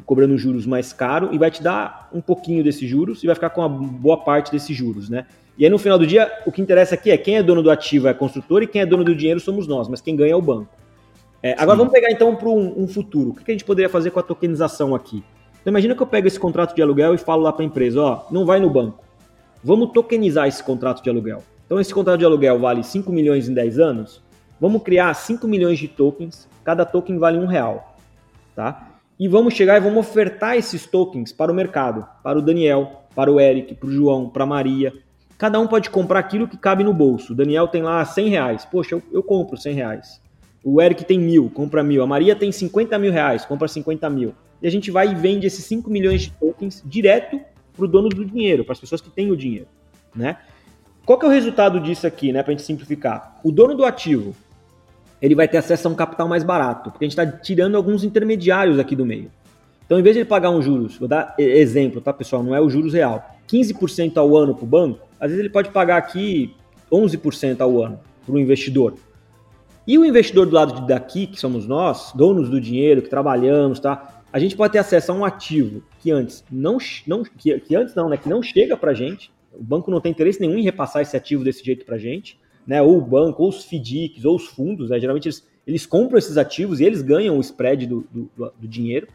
[0.05, 3.49] cobrando juros mais caro e vai te dar um pouquinho desses juros e vai ficar
[3.49, 5.25] com uma boa parte desses juros, né?
[5.57, 7.69] E aí no final do dia, o que interessa aqui é quem é dono do
[7.69, 10.33] ativo é a construtora e quem é dono do dinheiro somos nós, mas quem ganha
[10.33, 10.69] é o banco.
[11.41, 13.31] É, agora vamos pegar então para um, um, futuro.
[13.31, 15.23] O que a gente poderia fazer com a tokenização aqui?
[15.61, 18.01] Então imagina que eu pego esse contrato de aluguel e falo lá para a empresa,
[18.01, 19.03] ó, não vai no banco.
[19.63, 21.43] Vamos tokenizar esse contrato de aluguel.
[21.65, 24.21] Então esse contrato de aluguel vale 5 milhões em 10 anos.
[24.59, 27.97] Vamos criar 5 milhões de tokens, cada token vale um real.
[28.55, 28.92] Tá?
[29.23, 33.31] E vamos chegar e vamos ofertar esses tokens para o mercado, para o Daniel, para
[33.31, 34.91] o Eric, para o João, para a Maria.
[35.37, 37.31] Cada um pode comprar aquilo que cabe no bolso.
[37.31, 38.65] O Daniel tem lá 100 reais.
[38.65, 40.21] Poxa, eu, eu compro 100 reais.
[40.61, 42.03] O Eric tem mil, compra mil.
[42.03, 45.47] A Maria tem 50 mil reais, compra 50 mil e a gente vai e vende
[45.47, 47.39] esses 5 milhões de tokens direto
[47.77, 49.69] para o dono do dinheiro, para as pessoas que têm o dinheiro,
[50.13, 50.37] né?
[51.05, 53.39] Qual que é o resultado disso aqui, né, para a gente simplificar?
[53.41, 54.35] O dono do ativo,
[55.23, 58.03] ele vai ter acesso a um capital mais barato, porque a gente está tirando alguns
[58.03, 59.31] intermediários aqui do meio.
[59.85, 62.43] Então, em vez de ele pagar um juros, vou dar exemplo, tá, pessoal?
[62.43, 63.23] Não é o juros real.
[63.47, 66.53] 15% ao ano para o banco, às vezes ele pode pagar aqui
[66.91, 68.95] 11% ao ano para o investidor.
[69.87, 73.79] E o investidor do lado de daqui, que somos nós, donos do dinheiro, que trabalhamos,
[73.79, 74.23] tá?
[74.33, 77.95] a gente pode ter acesso a um ativo que antes não, não que, que antes
[77.95, 79.31] não, né, que não chega para gente.
[79.53, 82.81] O banco não tem interesse nenhum em repassar esse ativo desse jeito para gente, né?
[82.81, 84.99] Ou o banco, ou os FDICs, ou os fundos, né?
[84.99, 89.07] geralmente eles, eles compram esses ativos e eles ganham o spread do, do, do dinheiro.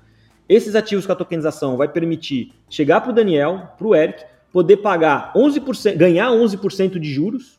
[0.48, 4.78] Esses ativos com a tokenização vai permitir chegar para o Daniel, para o Eric, poder
[4.78, 7.58] pagar 11%, ganhar 11% de juros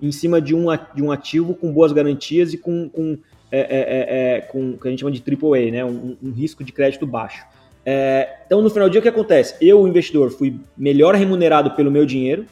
[0.00, 3.18] em cima de um, de um ativo com boas garantias e com, com
[3.50, 5.84] é, é, é, é, com o que a gente chama de AAA, né?
[5.84, 7.44] um, um risco de crédito baixo.
[7.84, 9.54] É, então, no final do dia, o que acontece?
[9.60, 12.44] Eu, o investidor, fui melhor remunerado pelo meu dinheiro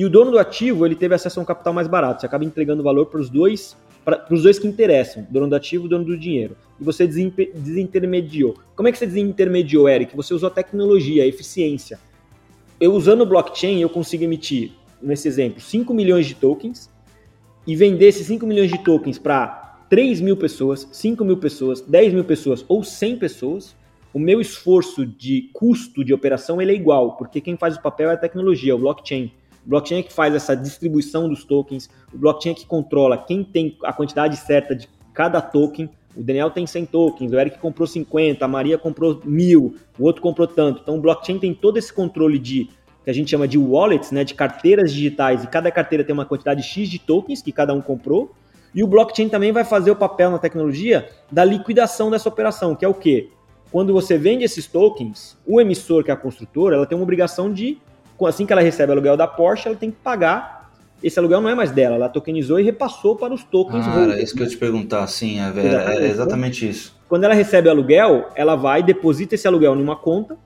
[0.00, 2.22] E o dono do ativo, ele teve acesso a um capital mais barato.
[2.22, 5.84] Você acaba entregando valor para os dois, para os dois que interessam, dono do ativo
[5.84, 6.56] e dono do dinheiro.
[6.80, 8.56] E você desintermediou.
[8.74, 10.16] Como é que você desintermediou, Eric?
[10.16, 12.00] Você usou a tecnologia, a eficiência.
[12.80, 16.90] Eu usando o blockchain, eu consigo emitir, nesse exemplo, 5 milhões de tokens
[17.66, 22.14] e vender esses 5 milhões de tokens para 3 mil pessoas, 5 mil pessoas, 10
[22.14, 23.76] mil pessoas ou 100 pessoas,
[24.14, 28.08] o meu esforço de custo de operação ele é igual, porque quem faz o papel
[28.08, 29.30] é a tecnologia, o blockchain.
[29.64, 33.44] O blockchain é que faz essa distribuição dos tokens, o blockchain é que controla quem
[33.44, 35.88] tem a quantidade certa de cada token.
[36.16, 40.20] O Daniel tem 100 tokens, o Eric comprou 50, a Maria comprou mil, o outro
[40.20, 40.80] comprou tanto.
[40.82, 42.68] Então o blockchain tem todo esse controle de
[43.04, 46.26] que a gente chama de wallets, né, de carteiras digitais, e cada carteira tem uma
[46.26, 48.32] quantidade X de tokens que cada um comprou.
[48.74, 52.84] E o blockchain também vai fazer o papel na tecnologia da liquidação dessa operação, que
[52.84, 53.28] é o quê?
[53.72, 57.52] Quando você vende esses tokens, o emissor, que é a construtora, ela tem uma obrigação
[57.52, 57.78] de,
[58.26, 60.70] assim que ela recebe o aluguel da Porsche, ela tem que pagar.
[61.02, 64.12] Esse aluguel não é mais dela, ela tokenizou e repassou para os tokens ah, holders.
[64.12, 67.00] Era isso que eu ia te perguntar, sim, é, exatamente, é exatamente isso.
[67.08, 70.36] Quando ela recebe o aluguel, ela vai, deposita esse aluguel numa conta,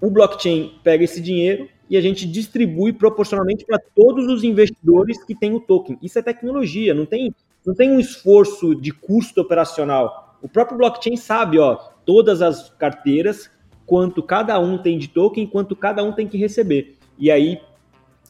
[0.00, 5.34] o blockchain pega esse dinheiro e a gente distribui proporcionalmente para todos os investidores que
[5.34, 5.98] têm o token.
[6.02, 10.36] Isso é tecnologia, não tem, não tem um esforço de custo operacional.
[10.42, 13.50] O próprio blockchain sabe, ó, todas as carteiras,
[13.86, 16.96] quanto cada um tem de token, quanto cada um tem que receber.
[17.18, 17.58] E aí,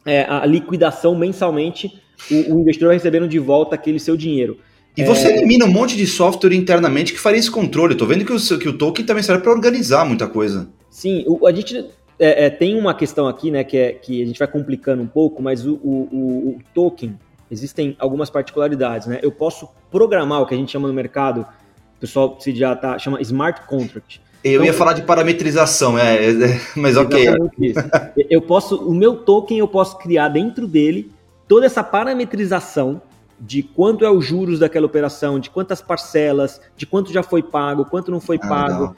[0.05, 4.57] é, a liquidação mensalmente, o, o, investidor vai recebendo de volta aquele seu dinheiro.
[4.95, 5.37] E você é...
[5.37, 7.93] elimina um monte de software internamente que faria esse controle.
[7.93, 10.69] Estou vendo que o, que o token também serve para organizar muita coisa.
[10.89, 11.85] Sim, o, a gente
[12.19, 15.07] é, é, tem uma questão aqui, né, que, é, que a gente vai complicando um
[15.07, 17.17] pouco, mas o, o, o, token,
[17.51, 19.19] existem algumas particularidades, né?
[19.21, 22.97] Eu posso programar o que a gente chama no mercado, o pessoal se já tá,
[22.97, 24.21] chama smart contract.
[24.47, 27.27] Eu então, ia falar de parametrização, é, é, é mas ok.
[28.29, 31.11] eu posso, o meu token eu posso criar dentro dele
[31.47, 33.01] toda essa parametrização
[33.39, 37.85] de quanto é os juros daquela operação, de quantas parcelas, de quanto já foi pago,
[37.85, 38.95] quanto não foi ah, pago.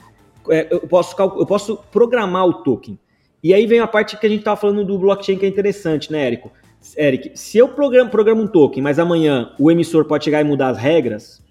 [0.48, 2.98] É, eu, posso, eu posso programar o token.
[3.42, 6.10] E aí vem a parte que a gente estava falando do blockchain que é interessante,
[6.10, 6.50] né, Érico?
[6.96, 10.70] Eric, se eu programo, programo um token, mas amanhã o emissor pode chegar e mudar
[10.70, 11.42] as regras,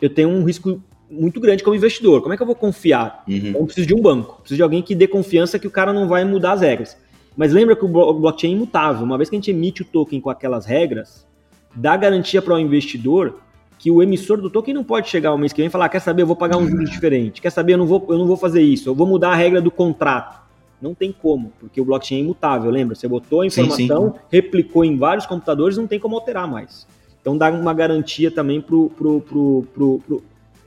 [0.00, 2.20] eu tenho um risco muito grande como investidor.
[2.20, 3.24] Como é que eu vou confiar?
[3.28, 3.36] Uhum.
[3.36, 5.92] Então, eu preciso de um banco, preciso de alguém que dê confiança que o cara
[5.92, 6.96] não vai mudar as regras.
[7.36, 9.04] Mas lembra que o blockchain é imutável.
[9.04, 11.26] Uma vez que a gente emite o token com aquelas regras,
[11.74, 13.40] dá garantia para o investidor
[13.78, 16.00] que o emissor do token não pode chegar ao mês que vem e falar: quer
[16.00, 18.36] saber, eu vou pagar um juros diferente, quer saber, eu não, vou, eu não vou
[18.36, 20.46] fazer isso, eu vou mudar a regra do contrato.
[20.80, 22.94] Não tem como, porque o blockchain é imutável, lembra?
[22.94, 24.20] Você botou a informação, sim, sim.
[24.30, 26.86] replicou em vários computadores, não tem como alterar mais.
[27.20, 30.22] Então dá uma garantia também para pro, pro, pro, pro,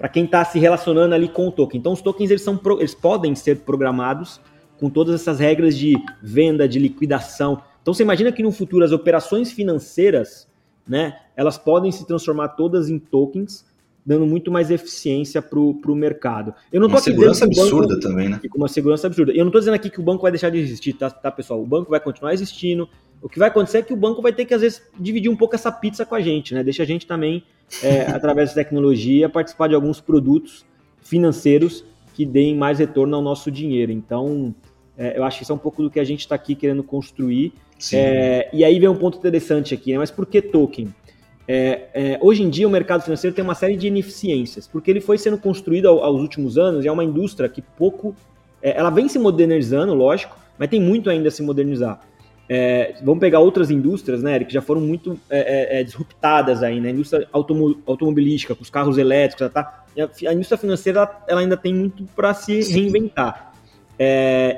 [0.07, 1.79] quem está se relacionando ali com o token.
[1.79, 4.39] Então os tokens eles, são, eles podem ser programados
[4.79, 7.61] com todas essas regras de venda, de liquidação.
[7.81, 10.47] Então você imagina que no futuro as operações financeiras,
[10.87, 13.67] né, elas podem se transformar todas em tokens
[14.05, 16.53] dando muito mais eficiência para o mercado.
[16.71, 18.39] Eu não uma segurança absurda banco, também, né?
[18.49, 19.31] Com uma segurança absurda.
[19.31, 21.61] Eu não estou dizendo aqui que o banco vai deixar de existir, tá, tá, pessoal?
[21.61, 22.89] O banco vai continuar existindo.
[23.21, 25.35] O que vai acontecer é que o banco vai ter que, às vezes, dividir um
[25.35, 26.63] pouco essa pizza com a gente, né?
[26.63, 27.43] Deixa a gente também,
[27.83, 30.65] é, através da tecnologia, participar de alguns produtos
[31.01, 33.91] financeiros que deem mais retorno ao nosso dinheiro.
[33.91, 34.53] Então,
[34.97, 36.83] é, eu acho que isso é um pouco do que a gente está aqui querendo
[36.83, 37.53] construir.
[37.93, 39.97] É, e aí vem um ponto interessante aqui, né?
[39.97, 40.93] Mas por que token?
[41.47, 45.01] É, é, hoje em dia o mercado financeiro tem uma série de ineficiências, porque ele
[45.01, 48.15] foi sendo construído ao, aos últimos anos e é uma indústria que pouco.
[48.61, 52.01] É, ela vem se modernizando, lógico, mas tem muito ainda a se modernizar.
[52.51, 56.89] É, vamos pegar outras indústrias, né, que já foram muito é, é, disruptadas aí, né?
[56.89, 57.27] A indústria
[57.85, 59.85] automobilística, com os carros elétricos, tá,
[60.27, 63.53] a indústria financeira ela, ela ainda tem muito para se reinventar.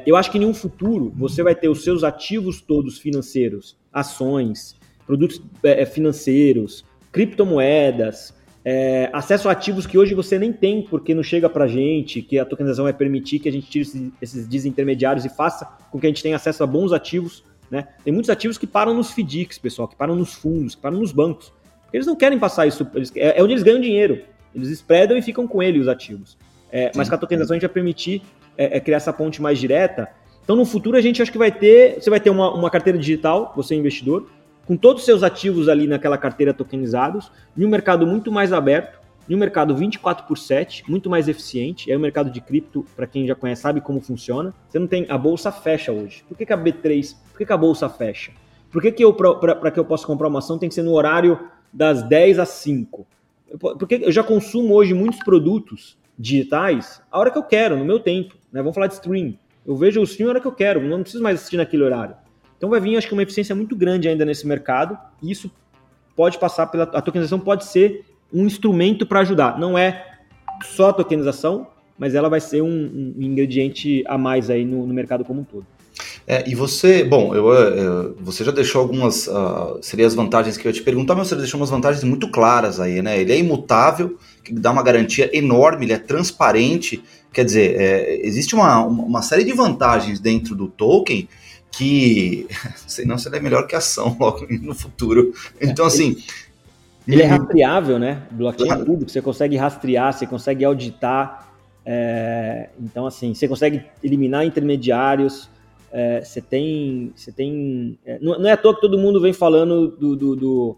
[0.06, 4.80] eu acho que em um futuro você vai ter os seus ativos todos financeiros, ações,
[5.12, 11.13] produtos é, é, financeiros, criptomoedas, é, acesso a ativos que hoje você nem tem porque
[11.13, 14.47] não chega para a gente, que a tokenização vai permitir que a gente tire esses
[14.47, 17.43] desintermediários e faça com que a gente tenha acesso a bons ativos.
[17.71, 17.88] Né?
[18.03, 21.13] Tem muitos ativos que param nos FDICs, pessoal, que param nos fundos, que param nos
[21.13, 21.53] bancos.
[21.84, 24.21] Porque eles não querem passar isso, eles, é, é, onde eles ganham dinheiro.
[24.53, 26.38] Eles espredam e ficam com ele os ativos.
[26.69, 28.21] É, mas com a tokenização a gente vai permitir
[28.57, 30.10] é, é, criar essa ponte mais direta.
[30.43, 32.99] Então no futuro a gente acho que vai ter, você vai ter uma, uma carteira
[32.99, 34.29] digital, você é investidor,
[34.65, 38.99] com todos os seus ativos ali naquela carteira tokenizados, em um mercado muito mais aberto,
[39.32, 41.89] em um mercado 24 por 7, muito mais eficiente.
[41.89, 44.54] É o mercado de cripto, para quem já conhece, sabe como funciona.
[44.67, 45.06] Você não tem.
[45.08, 46.22] A bolsa fecha hoje.
[46.28, 48.34] Por que, que a B3, por que, que a bolsa fecha?
[48.70, 50.91] Por que, que eu, para que eu possa comprar uma ação, tem que ser no
[50.91, 51.39] horário
[51.72, 53.08] das 10 às 5?
[53.58, 58.02] Porque eu já consumo hoje muitos produtos digitais a hora que eu quero, no meu
[58.02, 58.36] tempo.
[58.52, 58.62] Né?
[58.62, 59.36] Vamos falar de stream.
[59.65, 62.15] Eu vejo o stream a hora que eu quero, não preciso mais assistir naquele horário.
[62.58, 65.50] Então vai vir, acho que, uma eficiência muito grande ainda nesse mercado, e isso
[66.17, 66.84] pode passar pela.
[66.84, 69.60] A tokenização pode ser um instrumento para ajudar.
[69.60, 70.06] Não é
[70.63, 71.67] só a tokenização,
[71.98, 75.44] mas ela vai ser um, um ingrediente a mais aí no, no mercado como um
[75.44, 75.65] todo.
[76.26, 80.67] É, e você, bom, eu, eu, você já deixou algumas, uh, seria as vantagens que
[80.67, 83.20] eu ia te perguntar, mas você deixou umas vantagens muito claras aí, né?
[83.20, 88.56] Ele é imutável, que dá uma garantia enorme, ele é transparente, quer dizer, é, existe
[88.56, 91.28] uma, uma série de vantagens dentro do token
[91.72, 92.48] que,
[92.88, 95.34] senão você é melhor que ação logo no futuro.
[95.60, 96.17] Então, assim...
[97.08, 98.24] Ele é rastreável, né?
[98.32, 101.52] Blockchain é público, você consegue rastrear, você consegue auditar,
[101.86, 105.50] é, então, assim, você consegue eliminar intermediários,
[105.92, 107.12] é, você tem.
[107.16, 110.36] Você tem é, não, não, é à toa que todo mundo vem falando do, do,
[110.36, 110.78] do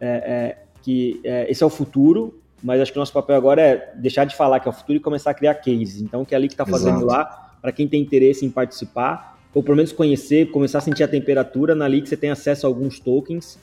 [0.00, 3.92] é, é que esse é o futuro, mas acho que o nosso papel agora é
[3.96, 6.02] deixar de falar que é o futuro e começar a criar cases.
[6.02, 7.06] Então, o que a Lick está fazendo Exato.
[7.06, 11.08] lá, para quem tem interesse em participar, ou pelo menos conhecer, começar a sentir a
[11.08, 13.58] temperatura, na Lick você tem acesso a alguns tokens.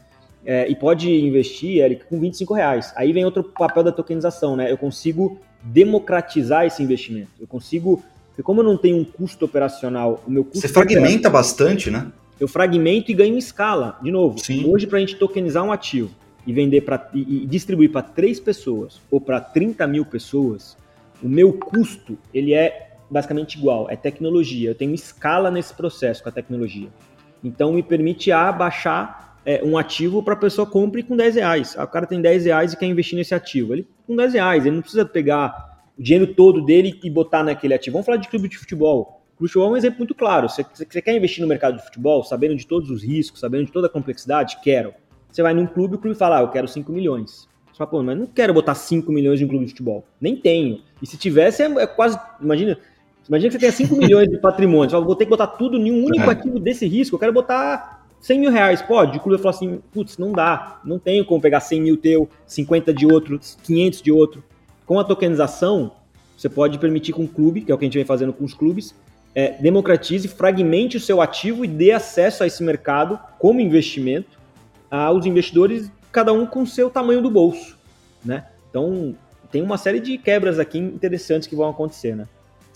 [0.45, 2.91] É, e pode investir, Eric, com 25 reais.
[2.95, 4.71] Aí vem outro papel da tokenização, né?
[4.71, 7.29] Eu consigo democratizar esse investimento.
[7.39, 10.61] Eu consigo porque como eu não tenho um custo operacional, o meu custo.
[10.61, 12.11] Você fragmenta bastante, né?
[12.39, 13.99] Eu fragmento e ganho escala.
[14.01, 14.65] De novo, Sim.
[14.65, 16.09] hoje para a gente tokenizar um ativo
[16.45, 20.75] e vender para e, e distribuir para três pessoas ou para 30 mil pessoas,
[21.21, 23.87] o meu custo ele é basicamente igual.
[23.89, 24.69] É tecnologia.
[24.69, 26.89] Eu tenho escala nesse processo com a tecnologia.
[27.43, 31.75] Então me permite abaixar é, um ativo para a pessoa compre com 10 reais.
[31.75, 33.73] O cara tem 10 reais e quer investir nesse ativo.
[33.73, 37.73] Ele com 10 reais, ele não precisa pegar o dinheiro todo dele e botar naquele
[37.73, 37.93] ativo.
[37.93, 39.23] Vamos falar de clube de futebol.
[39.33, 40.47] O clube de futebol é um exemplo muito claro.
[40.49, 43.71] Você, você quer investir no mercado de futebol, sabendo de todos os riscos, sabendo de
[43.71, 44.57] toda a complexidade?
[44.61, 44.93] Quero.
[45.29, 47.47] Você vai num clube e o clube fala, ah, eu quero 5 milhões.
[47.71, 50.03] Você fala, pô, mas não quero botar 5 milhões em um clube de futebol.
[50.19, 50.81] Nem tenho.
[51.01, 52.19] E se tivesse, é, é quase.
[52.41, 52.77] Imagina,
[53.27, 54.89] imagina que você tenha 5 milhões de patrimônio.
[54.89, 56.33] Você fala, vou ter que botar tudo em um único é.
[56.33, 57.15] ativo desse risco.
[57.15, 58.81] Eu quero botar 100 mil reais.
[58.81, 59.17] Pode.
[59.17, 60.79] O clube vai falar assim, putz, não dá.
[60.85, 64.43] Não tenho como pegar 100 mil teu, 50 de outro, 500 de outro.
[64.85, 65.91] Com a tokenização,
[66.37, 68.45] você pode permitir com o clube, que é o que a gente vem fazendo com
[68.45, 68.95] os clubes,
[69.33, 74.39] é, democratize, fragmente o seu ativo e dê acesso a esse mercado como investimento
[74.89, 77.77] aos investidores, cada um com o seu tamanho do bolso,
[78.25, 78.45] né?
[78.69, 79.15] Então,
[79.51, 82.27] tem uma série de quebras aqui interessantes que vão acontecer, né?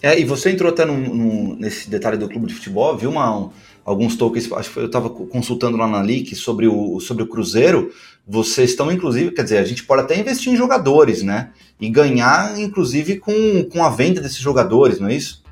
[0.02, 3.50] É, e você entrou até no, nesse detalhe do clube de futebol, viu uma, um,
[3.86, 7.94] alguns tokens, acho que eu estava consultando lá na Leak sobre o, sobre o Cruzeiro,
[8.28, 11.52] vocês estão, inclusive, quer dizer, a gente pode até investir em jogadores, né?
[11.80, 15.44] E ganhar, inclusive, com, com a venda desses jogadores, não é isso?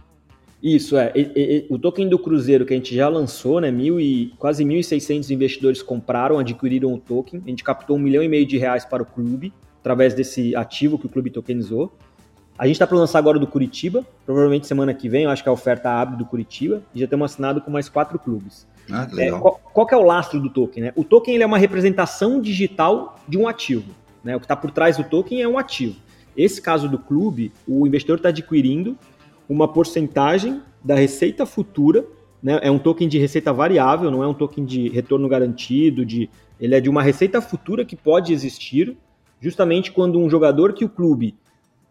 [0.63, 1.12] Isso, é.
[1.13, 3.69] E, e, o token do Cruzeiro que a gente já lançou, né?
[3.69, 7.43] Mil e, quase 1.600 investidores compraram, adquiriram o token.
[7.46, 10.98] A gente captou um milhão e meio de reais para o clube, através desse ativo
[10.98, 11.93] que o clube tokenizou.
[12.57, 15.49] A gente está para lançar agora do Curitiba, provavelmente semana que vem, eu acho que
[15.49, 18.67] a oferta abre do Curitiba, e já temos assinado com mais quatro clubes.
[18.91, 19.07] Ah.
[19.17, 20.83] É, qual, qual que é o lastro do token?
[20.83, 20.93] Né?
[20.95, 23.91] O token ele é uma representação digital de um ativo.
[24.23, 24.35] Né?
[24.35, 25.95] O que está por trás do token é um ativo.
[26.37, 28.97] Esse caso do clube, o investidor está adquirindo
[29.49, 32.05] uma porcentagem da receita futura,
[32.41, 32.59] né?
[32.61, 36.75] é um token de receita variável, não é um token de retorno garantido, de, ele
[36.75, 38.95] é de uma receita futura que pode existir,
[39.39, 41.35] justamente quando um jogador que o clube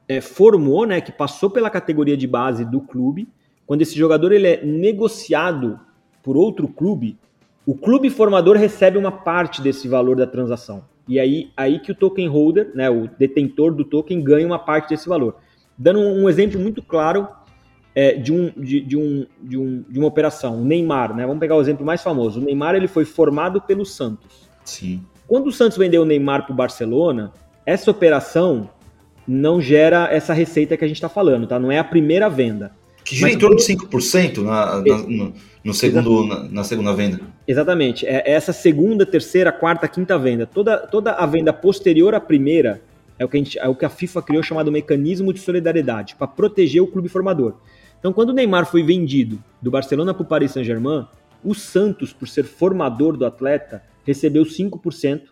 [0.09, 3.29] é, formou, né, que passou pela categoria de base do clube,
[3.67, 5.79] quando esse jogador ele é negociado
[6.23, 7.19] por outro clube,
[7.65, 10.85] o clube formador recebe uma parte desse valor da transação.
[11.07, 14.91] E aí, aí que o token holder, né, o detentor do token, ganha uma parte
[14.91, 15.37] desse valor.
[15.77, 17.29] Dando um, um exemplo muito claro
[17.95, 21.27] é, de, um, de, de, um, de, um, de uma operação, o Neymar, né?
[21.27, 22.41] Vamos pegar o exemplo mais famoso.
[22.41, 24.49] O Neymar ele foi formado pelo Santos.
[24.65, 25.05] Sim.
[25.27, 27.33] Quando o Santos vendeu o Neymar para o Barcelona,
[27.67, 28.71] essa operação
[29.27, 31.59] não gera essa receita que a gente está falando, tá?
[31.59, 32.73] Não é a primeira venda.
[33.05, 37.21] Que gira em torno de 5% na, na, no, no segundo, na, na, segunda venda.
[37.47, 38.07] Exatamente.
[38.07, 40.47] É, é essa segunda, terceira, quarta, quinta venda.
[40.47, 42.81] Toda, toda a venda posterior à primeira
[43.19, 46.17] é o que a, gente, é o que a FIFA criou chamado mecanismo de solidariedade,
[46.17, 47.55] para proteger o clube formador.
[47.99, 51.07] Então, quando o Neymar foi vendido do Barcelona para o Paris Saint-Germain,
[51.45, 55.23] o Santos, por ser formador do atleta, recebeu 5%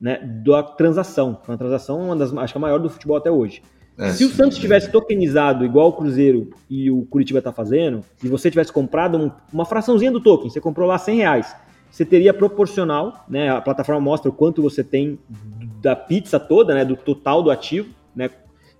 [0.00, 1.38] né, da transação.
[1.46, 3.62] Uma transação, uma das, acho que a maior do futebol até hoje.
[3.98, 8.02] É, Se sim, o Santos tivesse tokenizado igual o Cruzeiro e o Curitiba está fazendo,
[8.24, 11.54] e você tivesse comprado um, uma fraçãozinha do token, você comprou lá 100 reais,
[11.90, 15.18] você teria proporcional, né, a plataforma mostra o quanto você tem
[15.82, 18.30] da pizza toda, né, do total do ativo, né,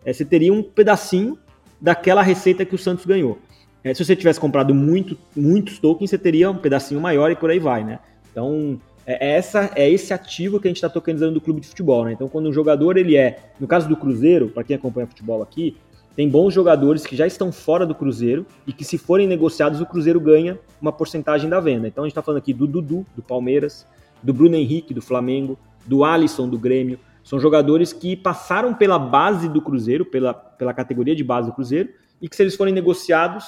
[0.05, 1.37] é, você teria um pedacinho
[1.79, 3.39] daquela receita que o Santos ganhou.
[3.83, 7.51] É, se você tivesse comprado muito, muitos tokens, você teria um pedacinho maior e por
[7.51, 7.99] aí vai, né?
[8.31, 11.69] Então, é, é, essa, é esse ativo que a gente está tokenizando do clube de
[11.69, 12.13] futebol, né?
[12.13, 15.77] Então, quando um jogador ele é, no caso do Cruzeiro, para quem acompanha futebol aqui,
[16.15, 19.87] tem bons jogadores que já estão fora do Cruzeiro e que se forem negociados o
[19.87, 21.89] Cruzeiro ganha uma porcentagem da venda.
[21.89, 23.87] Então a gente está falando aqui do Dudu, do Palmeiras,
[24.23, 26.99] do Bruno Henrique, do Flamengo, do Alisson, do Grêmio.
[27.23, 31.89] São jogadores que passaram pela base do Cruzeiro, pela, pela categoria de base do Cruzeiro,
[32.21, 33.47] e que se eles forem negociados,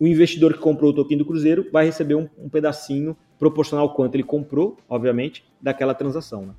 [0.00, 3.94] o investidor que comprou o token do Cruzeiro vai receber um, um pedacinho proporcional ao
[3.94, 6.42] quanto ele comprou, obviamente, daquela transação.
[6.42, 6.52] Né?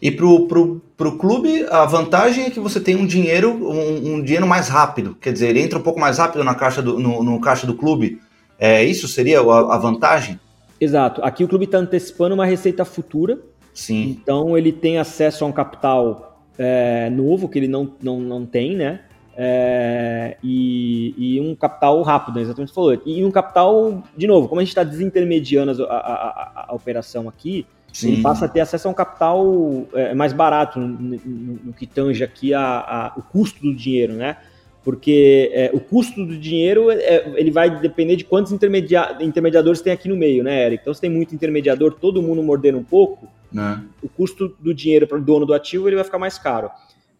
[0.00, 4.22] E pro, pro, pro clube, a vantagem é que você tem um dinheiro, um, um,
[4.22, 5.16] dinheiro mais rápido.
[5.20, 7.74] Quer dizer, ele entra um pouco mais rápido na caixa do, no, no caixa do
[7.74, 8.20] clube.
[8.58, 10.38] É, isso seria a, a vantagem?
[10.80, 11.22] Exato.
[11.22, 13.38] Aqui o clube está antecipando uma receita futura.
[13.72, 14.16] Sim.
[14.20, 18.76] Então ele tem acesso a um capital é, novo que ele não, não, não tem,
[18.76, 19.00] né?
[19.36, 22.42] É, e, e, um capital rápido, né?
[22.42, 23.02] exatamente o que você falou.
[23.04, 27.28] E um capital, de novo, como a gente está desintermediando a, a, a, a operação
[27.28, 28.12] aqui, Sim.
[28.12, 31.86] ele passa a ter acesso a um capital é, mais barato no, no, no, que
[31.86, 34.36] tange aqui a, o custo do dinheiro, né?
[34.82, 39.92] Porque é, o custo do dinheiro é, ele vai depender de quantos intermedia intermediadores tem
[39.92, 40.82] aqui no meio, né, Eric?
[40.82, 43.82] Então, se tem muito intermediador, todo mundo mordendo um pouco, né?
[44.02, 46.70] o custo do dinheiro para o dono do ativo ele vai ficar mais caro.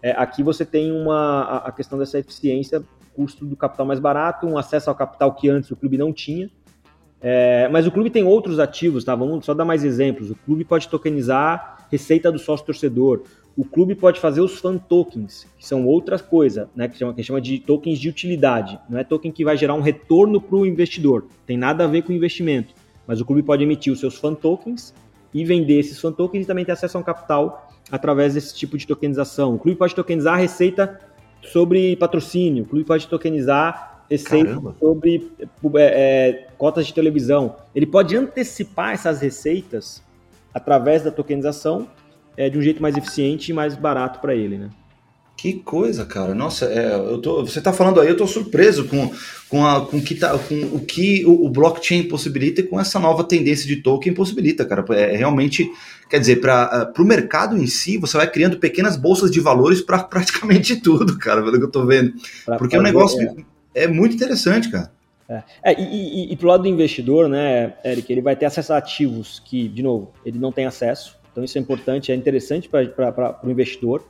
[0.04, 2.82] É, aqui você tem uma, a, questão dessa eficiência,
[3.14, 6.50] custo do capital mais barato, um acesso ao capital que antes o clube não tinha.
[7.22, 9.14] É, mas o clube tem outros ativos, tá?
[9.14, 10.30] Vamos só dar mais exemplos.
[10.30, 13.22] O clube pode tokenizar receita do sócio torcedor.
[13.56, 16.86] O clube pode fazer os fan tokens, que são outra coisa, né?
[16.86, 18.78] Que chama, que chama de tokens de utilidade.
[18.90, 21.24] Não é token que vai gerar um retorno para o investidor.
[21.46, 22.74] Tem nada a ver com investimento.
[23.06, 24.92] Mas o clube pode emitir os seus fan tokens
[25.32, 28.76] e vender esses fan tokens e também ter acesso a um capital através desse tipo
[28.76, 29.54] de tokenização.
[29.54, 31.00] O clube pode tokenizar a receita
[31.42, 32.64] sobre patrocínio.
[32.64, 34.76] O clube pode tokenizar receita Caramba.
[34.78, 35.30] sobre
[35.74, 37.56] é, é, cotas de televisão.
[37.74, 40.02] Ele pode antecipar essas receitas
[40.52, 41.88] através da tokenização
[42.36, 44.70] é, de um jeito mais eficiente e mais barato para ele, né?
[45.36, 46.34] Que coisa, cara.
[46.34, 49.12] Nossa, é, eu tô, você está falando aí, eu estou surpreso com,
[49.48, 52.98] com, a, com, que tá, com o que o, o, blockchain possibilita e com essa
[52.98, 54.84] nova tendência de token possibilita, cara.
[54.90, 55.70] É, realmente,
[56.08, 59.98] quer dizer, para o mercado em si, você vai criando pequenas bolsas de valores para
[60.04, 62.14] praticamente tudo, cara, pelo que eu estou vendo.
[62.44, 63.20] Pra, Porque é um negócio.
[63.20, 64.90] É é muito interessante, cara.
[65.28, 68.72] É, é e, e, e pro lado do investidor, né, Eric, ele vai ter acesso
[68.72, 71.18] a ativos que, de novo, ele não tem acesso.
[71.32, 74.04] Então isso é importante, é interessante para o investidor.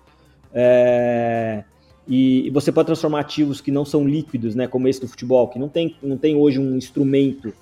[0.55, 1.65] É,
[2.07, 5.49] e, e, você pode transformar ativos que não são líquidos, né, como esse do futebol,
[5.49, 7.53] que não tem, não tem hoje um instrumento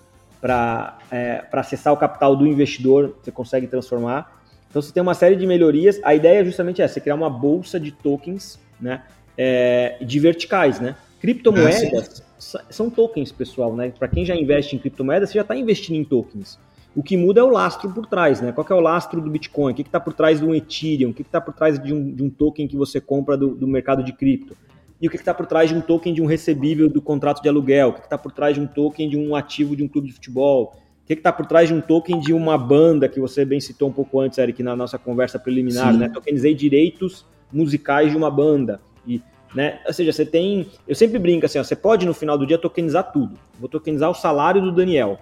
[0.40, 4.42] para é, acessar o capital do investidor, você consegue transformar.
[4.68, 6.00] Então você tem uma série de melhorias.
[6.02, 9.02] A ideia é justamente essa, você criar uma bolsa de tokens né,
[9.38, 10.96] é, de verticais, né?
[11.20, 13.92] Criptomoedas é, são tokens, pessoal, né?
[13.96, 16.58] Para quem já investe em criptomoedas, você já está investindo em tokens.
[16.94, 18.52] O que muda é o lastro por trás, né?
[18.52, 19.72] Qual é o lastro do Bitcoin?
[19.72, 21.10] O que está por trás do Ethereum?
[21.10, 23.66] O que está por trás de um, de um, token que você compra do, do
[23.66, 24.56] mercado de cripto?
[25.00, 27.48] E o que está por trás de um token de um recebível do contrato de
[27.48, 27.88] aluguel?
[27.88, 30.14] O que está por trás de um token de um ativo de um clube de
[30.14, 30.74] futebol?
[31.02, 33.88] O que está por trás de um token de uma banda que você bem citou
[33.88, 35.98] um pouco antes, Eric, na nossa conversa preliminar, Sim.
[35.98, 36.08] né?
[36.08, 38.80] Tokenizei direitos musicais de uma banda.
[39.06, 39.20] E
[39.54, 39.80] né?
[39.86, 40.66] Ou seja, você tem.
[40.86, 43.38] Eu sempre brinco assim, ó, você pode no final do dia tokenizar tudo.
[43.58, 45.18] Vou tokenizar o salário do Daniel.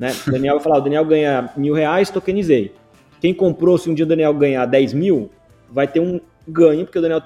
[0.00, 0.12] Né?
[0.26, 2.74] O Daniel vai falar: o Daniel ganha mil reais, tokenizei.
[3.20, 5.30] Quem comprou, se um dia o Daniel ganhar 10 mil,
[5.70, 7.22] vai ter um ganho, porque o Daniel,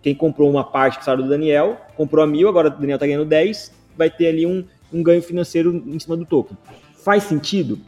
[0.00, 3.06] quem comprou uma parte do salário do Daniel, comprou a mil, agora o Daniel está
[3.06, 6.56] ganhando 10, vai ter ali um, um ganho financeiro em cima do token.
[7.04, 7.78] Faz sentido?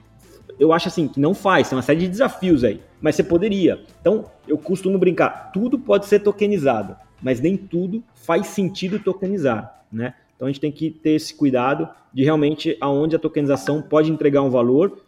[0.61, 3.81] Eu acho assim que não faz, tem uma série de desafios aí, mas você poderia.
[3.99, 10.15] Então, eu costumo brincar, tudo pode ser tokenizado mas nem tudo faz sentido tokenizar, né?
[10.43, 14.43] Então a gente tem que ter esse cuidado de realmente aonde a tokenização pode entregar
[14.43, 14.99] um valor.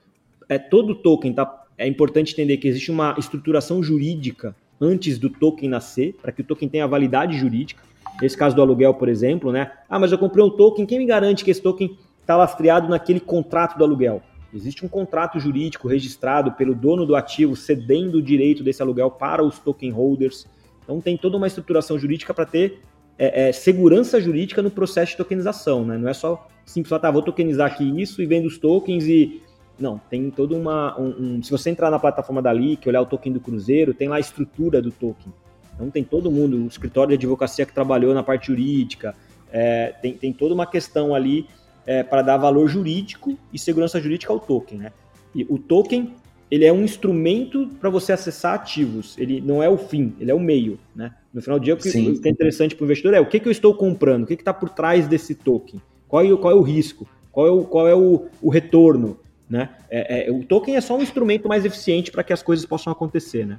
[0.49, 1.64] É todo token, tá?
[1.76, 6.45] É importante entender que existe uma estruturação jurídica antes do token nascer, para que o
[6.45, 7.82] token tenha validade jurídica.
[8.22, 9.72] Nesse caso do aluguel, por exemplo, né?
[9.91, 13.18] Ah, mas eu comprei um token, quem me garante que esse token está lastreado naquele
[13.18, 14.22] contrato do aluguel?
[14.55, 19.43] Existe um contrato jurídico registrado pelo dono do ativo cedendo o direito desse aluguel para
[19.43, 20.47] os token holders.
[20.85, 22.78] Então tem toda uma estruturação jurídica para ter
[23.19, 25.97] é, é, segurança jurídica no processo de tokenização, né?
[25.97, 29.41] Não é só simples, ah, tá, vou tokenizar aqui isso e vendo os tokens e...
[29.79, 30.99] Não, tem todo uma...
[30.99, 31.43] Um, um...
[31.43, 34.21] se você entrar na plataforma da LIC, olhar o token do Cruzeiro, tem lá a
[34.21, 35.33] estrutura do token.
[35.75, 39.15] Então tem todo mundo, o escritório de advocacia que trabalhou na parte jurídica,
[39.53, 41.47] é, tem, tem toda uma questão ali
[41.87, 44.93] é, para dar valor jurídico e segurança jurídica ao token, né?
[45.35, 46.15] E o token
[46.51, 49.19] ele é um instrumento para você acessar ativos.
[49.19, 51.12] Ele não é o fim, ele é o meio, né?
[51.35, 53.26] No final do dia, o que, o que é interessante para o investidor é o
[53.26, 56.53] que, que eu estou comprando, o que está por trás desse token, qual é, qual
[56.53, 59.18] é o risco, qual é o, qual é o, o retorno,
[59.51, 59.70] né?
[59.91, 62.93] É, é, o token é só um instrumento mais eficiente para que as coisas possam
[62.93, 63.59] acontecer, né?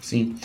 [0.00, 0.36] Sim.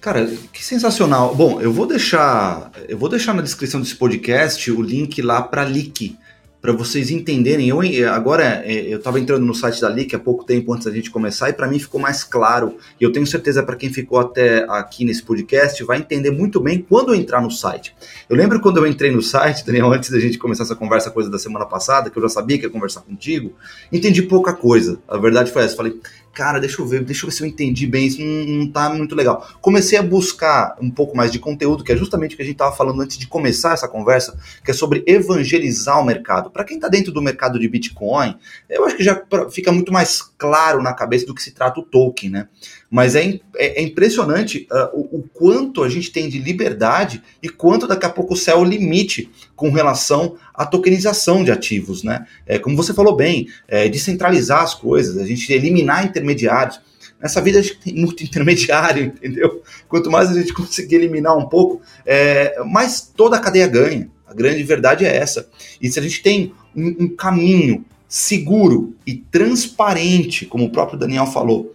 [0.00, 1.34] Cara, que sensacional.
[1.34, 5.62] Bom, eu vou deixar, eu vou deixar na descrição desse podcast o link lá para
[5.62, 6.16] Leak,
[6.62, 7.68] para vocês entenderem.
[7.68, 7.80] Eu
[8.12, 11.10] agora é, eu estava entrando no site da Leak há pouco tempo antes da gente
[11.10, 12.76] começar e para mim ficou mais claro.
[13.00, 16.86] E eu tenho certeza para quem ficou até aqui nesse podcast vai entender muito bem
[16.88, 17.92] quando entrar no site.
[18.30, 21.28] Eu lembro quando eu entrei no site, Daniel, antes da gente começar essa conversa, coisa
[21.28, 23.52] da semana passada, que eu já sabia que ia conversar contigo,
[23.90, 25.00] entendi pouca coisa.
[25.08, 25.74] A verdade foi essa.
[25.74, 25.98] Falei,
[26.32, 28.90] cara, deixa eu ver, deixa eu ver se eu entendi bem, isso não, não tá
[28.90, 29.46] muito legal.
[29.60, 32.54] Comecei a buscar um pouco mais de conteúdo, que é justamente o que a gente
[32.54, 36.50] estava falando antes de começar essa conversa, que é sobre evangelizar o mercado.
[36.50, 38.36] Para quem está dentro do mercado de Bitcoin,
[38.68, 41.82] eu acho que já fica muito mais claro na cabeça do que se trata o
[41.82, 42.48] token, né?
[42.92, 47.48] Mas é, é, é impressionante uh, o, o, quanto a gente tem de liberdade e
[47.48, 52.02] quanto daqui a pouco o céu é o limite com relação à tokenização de ativos,
[52.02, 52.26] né?
[52.46, 56.82] É, como você falou bem, é, descentralizar as coisas, a gente eliminar intermediários.
[57.18, 59.62] Nessa vida a gente tem muito intermediário, entendeu?
[59.88, 64.10] Quanto mais a gente conseguir eliminar um pouco, é, mais toda a cadeia ganha.
[64.26, 65.48] A grande verdade é essa.
[65.80, 71.24] E se a gente tem um, um caminho seguro e transparente, como o próprio Daniel
[71.24, 71.72] falou,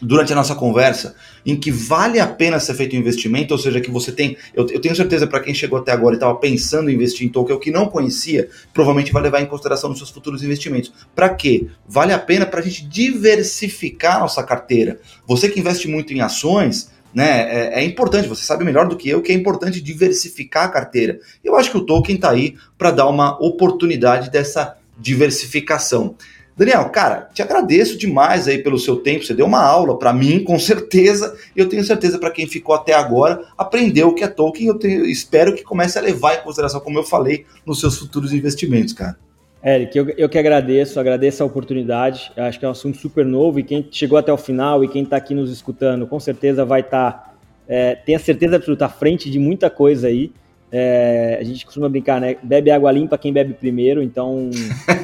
[0.00, 3.80] durante a nossa conversa, em que vale a pena ser feito um investimento, ou seja,
[3.80, 4.36] que você tem.
[4.54, 7.30] Eu, eu tenho certeza para quem chegou até agora e estava pensando em investir em
[7.30, 10.92] token, ou que não conhecia, provavelmente vai levar em consideração nos seus futuros investimentos.
[11.14, 11.66] Para quê?
[11.86, 15.00] Vale a pena para a gente diversificar a nossa carteira.
[15.26, 16.96] Você que investe muito em ações.
[17.14, 20.68] Né, é, é importante, você sabe melhor do que eu que é importante diversificar a
[20.68, 21.18] carteira.
[21.42, 26.16] Eu acho que o token está aí para dar uma oportunidade dessa diversificação.
[26.58, 29.24] Daniel, cara, te agradeço demais aí pelo seu tempo.
[29.24, 31.38] Você deu uma aula para mim, com certeza.
[31.54, 34.66] E eu tenho certeza para quem ficou até agora, aprendeu o que é Tolkien.
[34.66, 38.32] Eu tenho, espero que comece a levar em consideração, como eu falei, nos seus futuros
[38.32, 39.16] investimentos, cara.
[39.64, 42.32] Eric, eu, eu que agradeço, agradeço a oportunidade.
[42.36, 44.88] Eu acho que é um assunto super novo e quem chegou até o final e
[44.88, 47.34] quem está aqui nos escutando, com certeza vai estar, tá,
[47.68, 50.32] é, certeza absoluta, à frente de muita coisa aí.
[50.70, 52.36] É, a gente costuma brincar, né?
[52.42, 54.02] Bebe água limpa quem bebe primeiro.
[54.02, 54.50] Então,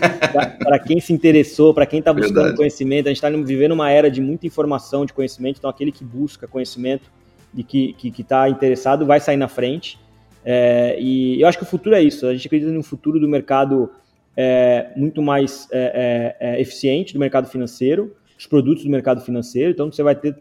[0.63, 2.57] para quem se interessou, para quem está buscando Verdade.
[2.57, 5.59] conhecimento, a gente está vivendo uma era de muita informação, de conhecimento.
[5.59, 7.11] Então, aquele que busca conhecimento
[7.57, 9.99] e que está tá interessado vai sair na frente.
[10.45, 12.27] É, e eu acho que o futuro é isso.
[12.27, 13.91] A gente acredita no futuro do mercado
[14.37, 19.71] é, muito mais é, é, é, eficiente do mercado financeiro, os produtos do mercado financeiro.
[19.71, 20.37] Então, você vai ter,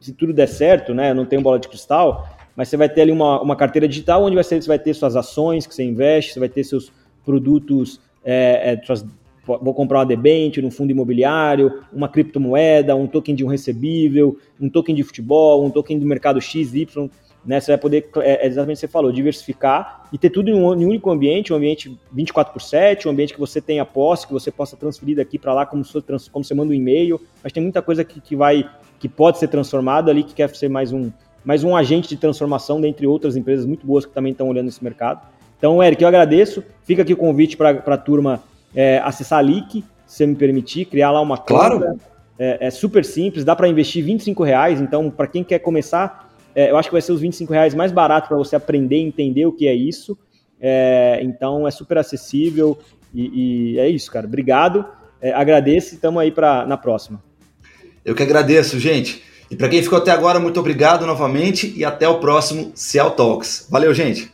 [0.00, 1.10] se tudo der certo, né?
[1.10, 4.22] Eu não tenho bola de cristal mas você vai ter ali uma, uma carteira digital
[4.22, 6.92] onde você vai ter suas ações que você investe, você vai ter seus
[7.24, 9.04] produtos, é, é, suas,
[9.46, 14.68] vou comprar uma debênture, um fundo imobiliário, uma criptomoeda, um token de um recebível, um
[14.68, 17.10] token de futebol, um token do mercado X, Y,
[17.44, 17.60] né?
[17.60, 20.54] Você vai poder, é, é exatamente o que você falou, diversificar e ter tudo em
[20.54, 23.84] um, em um único ambiente, um ambiente 24 por 7, um ambiente que você tenha
[23.84, 25.82] posse, que você possa transferir daqui para lá como,
[26.32, 29.48] como você manda um e-mail, mas tem muita coisa que, que vai, que pode ser
[29.48, 31.10] transformada ali, que quer ser mais um,
[31.44, 34.82] mas um agente de transformação dentre outras empresas muito boas que também estão olhando esse
[34.82, 35.20] mercado.
[35.58, 36.64] Então, Eric, eu agradeço.
[36.84, 38.42] Fica aqui o convite para a turma
[38.74, 41.80] é, acessar a Leak, se você me permitir, criar lá uma claro.
[41.80, 41.96] conta.
[42.38, 44.80] É, é super simples, dá para investir 25 reais.
[44.80, 47.92] Então, para quem quer começar, é, eu acho que vai ser os 25 reais mais
[47.92, 50.18] barato para você aprender e entender o que é isso.
[50.60, 52.78] É, então, é super acessível
[53.14, 54.26] e, e, é isso, cara.
[54.26, 54.84] Obrigado,
[55.20, 57.22] é, agradeço e estamos aí pra, na próxima.
[58.04, 59.22] Eu que agradeço, gente.
[59.50, 63.66] E para quem ficou até agora, muito obrigado novamente e até o próximo Ciel Talks.
[63.70, 64.32] Valeu, gente!